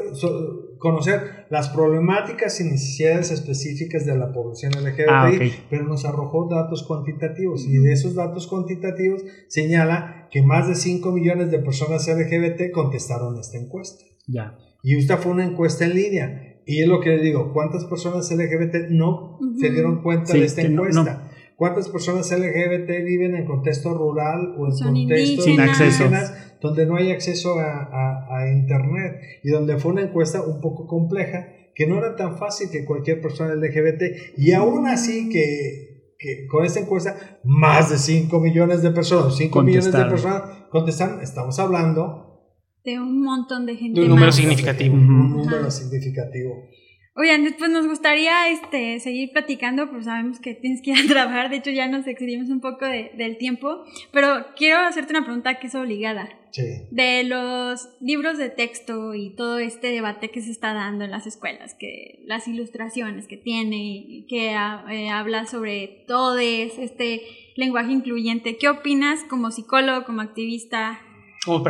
[0.80, 5.32] conocer las problemáticas y necesidades específicas de la población LGBTI, ah,
[5.70, 11.12] pero nos arrojó datos cuantitativos y de esos datos cuantitativos señala que más de 5
[11.12, 14.04] millones de personas LGBT contestaron esta encuesta.
[14.28, 14.58] Ya.
[14.82, 16.50] Y esta fue una encuesta en línea.
[16.66, 20.62] Y es lo que le digo, ¿cuántas personas LGBT no se dieron cuenta de esta
[20.62, 21.23] encuesta?
[21.56, 26.06] ¿Cuántas personas LGBT viven en contexto rural o en contextos sin acceso
[26.64, 31.88] donde no hay acceso a, Internet y donde fue una encuesta un poco compleja que
[31.88, 36.82] no era tan fácil que cualquier persona LGBT y aún así que, que con esta
[36.82, 42.34] encuesta más de 5 millones de personas, 5 millones de personas contestaron, estamos hablando
[42.84, 44.00] de un montón de gente.
[44.00, 44.96] De un número significativo.
[44.96, 46.68] Un número significativo.
[47.16, 51.50] Oigan, después nos gustaría este, seguir platicando, pues sabemos que tienes que ir a trabajar,
[51.50, 55.60] de hecho ya nos excedimos un poco de, del tiempo, pero quiero hacerte una pregunta
[55.60, 56.30] que es obligada.
[56.52, 56.64] Sí.
[56.92, 61.26] De los libros de texto y todo este debate que se está dando en las
[61.26, 67.24] escuelas, que las ilustraciones que tiene, que eh, habla sobre todo este
[67.56, 71.02] lenguaje incluyente, ¿qué opinas como psicólogo, como activista?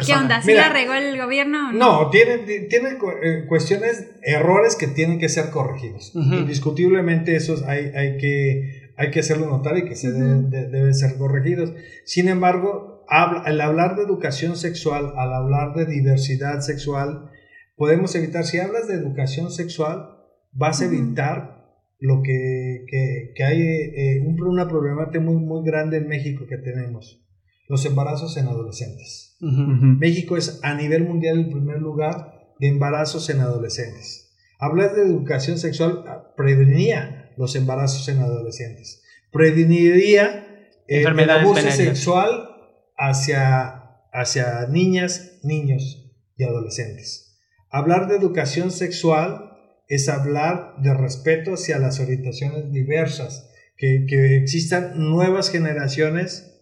[0.05, 0.41] ¿Qué onda?
[0.41, 1.71] ¿Sí la regó el gobierno?
[1.71, 2.39] no, tiene,
[2.69, 2.89] tiene
[3.23, 6.13] eh, cuestiones, errores que tienen que ser corregidos.
[6.15, 11.73] Indiscutiblemente esos hay, hay, que, hay que hacerlo notar y que se deben ser corregidos.
[12.05, 17.29] Sin embargo, al hablar de educación sexual, al hablar de diversidad sexual,
[17.75, 20.09] podemos evitar, si hablas de educación sexual,
[20.51, 21.63] vas a evitar
[21.99, 27.21] lo que, que, que hay, eh, una problemática muy, muy grande en México que tenemos
[27.69, 29.32] los embarazos en adolescentes.
[29.43, 34.31] México es a nivel mundial el primer lugar de embarazos en adolescentes.
[34.59, 42.49] Hablar de educación sexual ah, preveniría los embarazos en adolescentes, preveniría eh, el abuso sexual
[42.97, 47.41] hacia, hacia niñas, niños y adolescentes.
[47.69, 49.51] Hablar de educación sexual
[49.89, 56.52] es hablar de respeto hacia las orientaciones diversas, que, que existan nuevas generaciones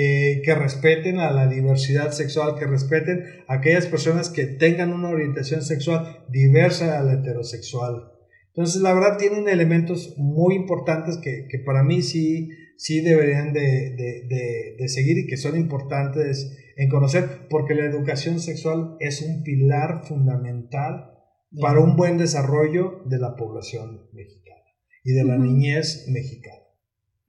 [0.00, 5.08] eh, que respeten a la diversidad sexual, que respeten a aquellas personas que tengan una
[5.08, 8.12] orientación sexual diversa a la heterosexual.
[8.46, 13.60] Entonces, la verdad, tienen elementos muy importantes que, que para mí sí, sí deberían de,
[13.60, 19.20] de, de, de seguir y que son importantes en conocer, porque la educación sexual es
[19.22, 21.10] un pilar fundamental
[21.60, 24.62] para un buen desarrollo de la población mexicana
[25.02, 26.62] y de la niñez mexicana.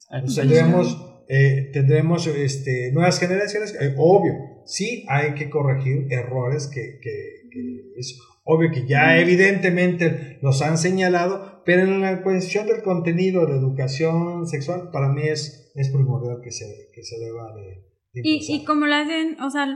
[0.08, 0.42] Pues Exacto.
[0.42, 4.34] tendremos, eh, tendremos este, nuevas generaciones, eh, obvio,
[4.66, 7.60] sí hay que corregir errores que, que- que
[7.98, 13.54] es obvio que ya evidentemente los han señalado, pero en la cuestión del contenido de
[13.58, 18.40] educación sexual, para mí es, es primordial que se, que se deba de, de Y,
[18.56, 19.68] y como lo hacen, o sea,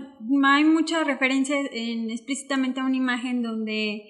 [0.45, 4.01] hay muchas referencias en, explícitamente a una imagen donde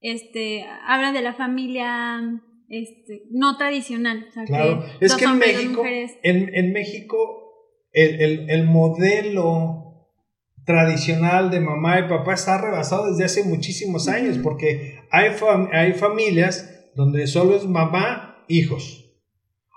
[0.00, 2.20] este, habla de la familia
[2.68, 4.26] este, no tradicional.
[4.28, 5.82] O sea, Claro, que es que en México,
[6.22, 7.44] en, en México
[7.92, 9.84] el, el- el modelo
[10.64, 15.94] tradicional de mamá y papá está rebasado desde hace muchísimos años, porque hay, fam- hay
[15.94, 19.06] familias donde solo es mamá, hijos,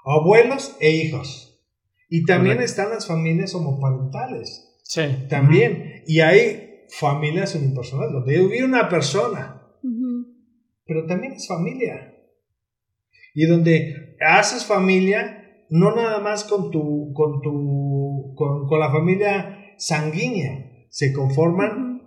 [0.04, 1.48] abuelos e hijos.
[2.10, 2.72] Y también Correcto.
[2.72, 5.04] están las familias homoparentales, Sí.
[5.30, 6.04] también.
[6.08, 9.62] Y hay familias unipersonales, donde vive una persona,
[10.86, 12.11] pero también es familia.
[13.34, 15.38] Y donde haces familia,
[15.70, 22.02] no nada más con tu, con tu, con, con la familia sanguínea, se conforman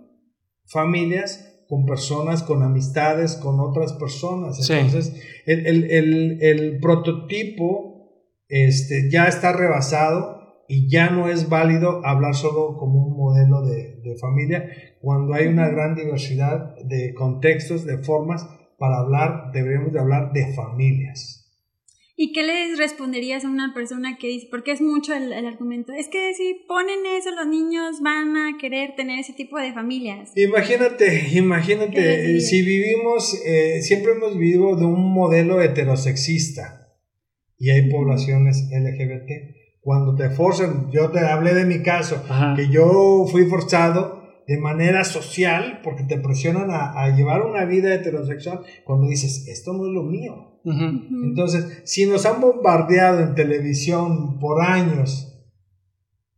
[0.65, 4.63] familias con personas, con amistades, con otras personas.
[4.65, 4.73] Sí.
[4.73, 5.15] Entonces,
[5.45, 12.35] el, el- el- el prototipo este, ya está rebasado y ya no es válido hablar
[12.35, 14.69] solo como un modelo de, de familia
[15.01, 18.47] cuando hay una gran diversidad de contextos, de formas
[18.77, 21.45] para hablar, deberíamos de hablar de familias.
[22.17, 25.91] ¿Y qué les responderías a una persona que dice, porque es mucho el, el argumento,
[25.91, 30.31] es que si ponen eso los niños van a querer tener ese tipo de familias?
[30.35, 36.85] Imagínate, imagínate, si vivimos, eh, siempre hemos vivido de un modelo heterosexista
[37.59, 39.55] y hay poblaciones LGBT.
[39.81, 42.53] Cuando te forzan, yo te hablé de mi caso, Ajá.
[42.55, 47.93] que yo fui forzado de manera social porque te presionan a, a llevar una vida
[47.93, 50.51] heterosexual cuando dices, esto no es lo mío.
[51.23, 55.31] Entonces, si nos han bombardeado en televisión por años,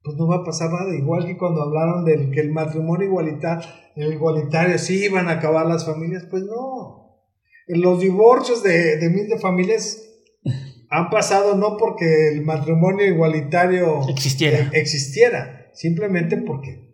[0.03, 0.93] pues no va a pasar nada.
[0.95, 3.65] Igual que cuando hablaron del que el matrimonio igualitario,
[3.95, 7.21] el igualitario sí iban a acabar las familias, pues no.
[7.67, 10.03] Los divorcios de, de miles de familias
[10.89, 14.59] han pasado no porque el matrimonio igualitario Existiera.
[14.59, 16.86] eh, existiera, simplemente porque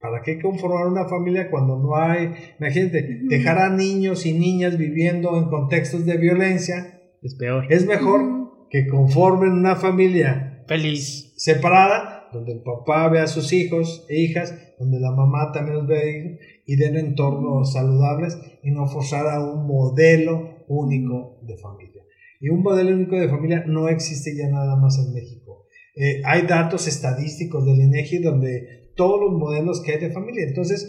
[0.00, 5.36] ¿para qué conformar una familia cuando no hay, imagínate, dejar a niños y niñas viviendo
[5.38, 7.00] en contextos de violencia?
[7.22, 7.66] Es peor.
[7.70, 11.32] Es mejor que conformen una familia Feliz.
[11.36, 15.86] separada, donde el papá ve a sus hijos e hijas, donde la mamá también los
[15.86, 22.02] ve y den entornos saludables y no forzar a un modelo único de familia.
[22.40, 25.66] Y un modelo único de familia no existe ya nada más en México.
[25.94, 30.44] Eh, hay datos estadísticos del INEGI donde todos los modelos que hay de familia.
[30.46, 30.88] Entonces,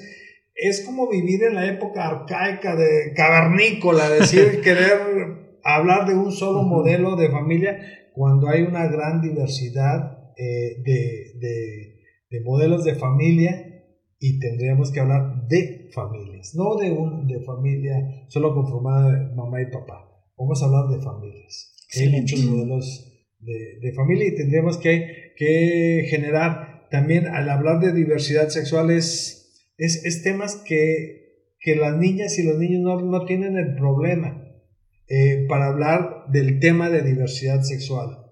[0.55, 6.63] es como vivir en la época arcaica de cavernícola, decir, querer hablar de un solo
[6.63, 7.79] modelo de familia
[8.13, 11.93] cuando hay una gran diversidad eh, de, de-
[12.29, 13.85] de modelos de familia
[14.19, 17.95] y tendríamos que hablar de familias, no de, un, de familia
[18.27, 20.09] solo conformada de mamá y papá.
[20.37, 21.73] Vamos a hablar de familias.
[21.95, 27.93] Hay muchos modelos de, de familia y tendríamos que, que generar también al hablar de
[27.93, 33.25] diversidad sexual es, es, es temas que, que las niñas y los niños no, no
[33.25, 34.43] tienen el problema
[35.09, 38.25] eh, para hablar del tema de diversidad sexual.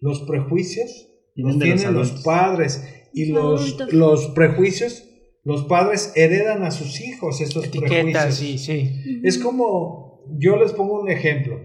[0.00, 5.08] Los prejuicios los tienen los, padres y los, los prejuicios,
[5.44, 8.36] los padres heredan a sus hijos estos Etiquetas, prejuicios.
[8.36, 9.20] sí, sí.
[9.22, 11.60] Es como, yo les pongo un ejemplo.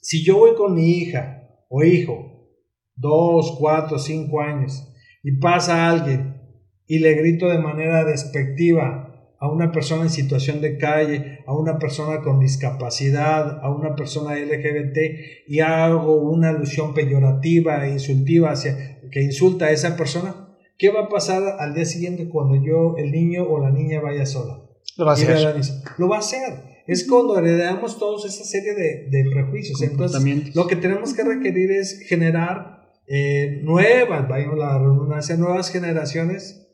[0.00, 2.48] Si yo voy con mi hija o hijo,
[2.94, 4.92] dos, cuatro, cinco años,
[5.26, 6.40] y pasa alguien
[6.86, 11.80] y le grito de manera despectiva a una persona en situación de calle, a una
[11.80, 19.00] persona con discapacidad, a una persona LGBT, y hago una alusión peyorativa e insultiva hacia
[19.10, 23.10] que insulta a esa persona, ¿qué va a pasar al día siguiente cuando yo, el
[23.10, 24.62] niño o la niña vaya sola?
[24.96, 25.56] Lo va a hacer.
[25.98, 26.82] Lo va a hacer.
[26.86, 29.82] es cuando heredamos todos esa serie de, de prejuicios.
[29.82, 32.75] Entonces, lo que tenemos que requerir es generar
[33.08, 36.68] eh, nuevas, vaya la redundancia, nuevas generaciones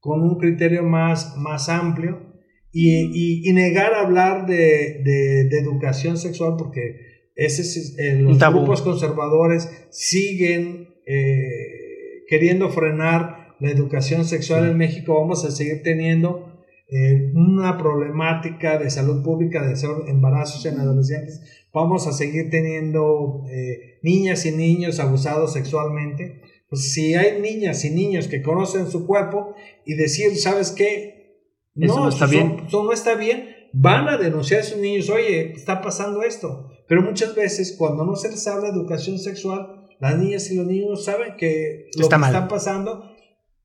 [0.00, 2.32] con un criterio más, más amplio
[2.72, 8.38] y, y- y negar hablar de, de- de educación sexual porque ese es, eh, los
[8.38, 8.58] tabú.
[8.58, 15.18] grupos conservadores siguen eh, queriendo frenar la educación sexual en México.
[15.20, 21.63] Vamos a seguir teniendo eh, una problemática de salud pública de ser embarazos en adolescentes.
[21.74, 26.40] Vamos a seguir teniendo eh, niñas y niños abusados sexualmente.
[26.70, 31.40] Pues si hay niñas y niños que conocen su cuerpo y decir, ¿sabes qué?
[31.76, 32.62] Eso no está eso- bien.
[32.66, 36.70] eso no está bien, van a denunciar a esos niños, oye, está pasando esto.
[36.86, 40.66] Pero muchas veces cuando no se les habla de educación sexual, las niñas y los
[40.66, 42.34] niños saben que lo Está que mal.
[42.34, 43.10] está pasando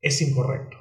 [0.01, 0.77] es incorrecto.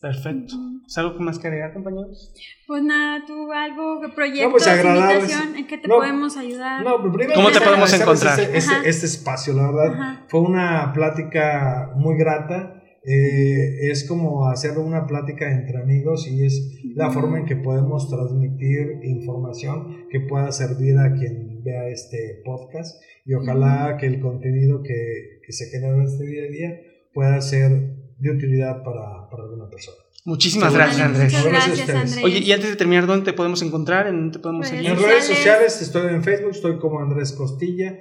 [0.00, 0.54] Perfecto.
[0.86, 2.32] ¿Es algo más que agregar, compañeros?
[2.66, 5.96] Pues nada, tú algo, proyectos, No, pues, invitación, en qué te No.
[5.96, 6.84] podemos ayudar.
[6.84, 8.38] No, pero primero ¿Cómo te podemos encontrar?
[8.38, 9.94] Este, este- este espacio, la verdad.
[9.94, 10.26] Ajá.
[10.28, 12.72] Fue una plática muy grata.
[13.08, 18.10] eh, es como hacer una plática entre amigos y es la forma en que podemos
[18.10, 24.82] transmitir información que pueda servir a quien vea este podcast y ojalá que el contenido
[24.82, 26.80] que, que se genera este día a día
[27.14, 29.98] pueda ser de utilidad para, para alguna persona.
[30.24, 31.32] Muchísimas Vale, gracias, Andrés.
[31.32, 31.88] Muchas Gracias.
[31.88, 32.24] Andrés.
[32.24, 34.08] Oye, y antes de terminar, ¿dónde te podemos encontrar?
[34.08, 34.90] ¿En dónde te podemos Pues, seguir?
[34.90, 37.96] En redes sociales estoy en Facebook, estoy como Andrés Costilla.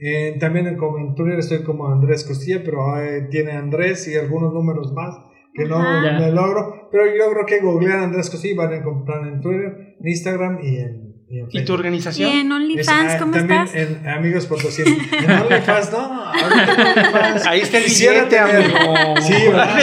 [0.00, 4.52] Eh, también en, en Twitter estoy como Andrés Costilla, pero eh, tiene Andrés y algunos
[4.54, 5.16] números más
[5.52, 6.88] que no me logro.
[6.90, 10.58] Pero yo creo que googlean Andrés Costilla y van a encontrar en Twitter, en Instagram
[10.62, 11.68] y en, y en ¿Y tu Facebook.
[11.68, 12.30] ¿Y organización?
[12.30, 13.74] en Es- OnlyFans ah, cómo también estás?
[13.80, 14.82] en Amigos Potosí.
[15.12, 16.32] En OnlyFans, no.
[16.32, 17.46] OnlyFans.
[17.46, 19.14] Ahí está el billete, amigo.
[19.22, 19.78] Sí, ¿verdad?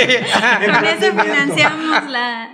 [0.65, 2.49] Con eso financiamos la,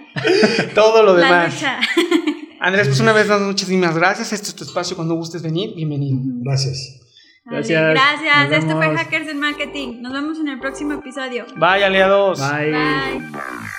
[0.74, 1.54] Todo lo la demás.
[1.54, 1.80] lucha.
[2.62, 4.34] Andrés, pues una vez más, muchísimas gracias.
[4.34, 4.96] Este es tu espacio.
[4.96, 6.18] Cuando gustes venir, bienvenido.
[6.44, 7.00] Gracias.
[7.46, 8.22] Vale, Gracias.
[8.22, 8.64] Gracias.
[8.64, 8.96] Esto fue.
[8.98, 10.02] Hackers en Marketing.
[10.02, 11.46] Nos vemos en el próximo episodio.
[11.56, 12.40] Bye, aliados.
[12.40, 12.72] Bye.
[12.72, 13.79] Bye.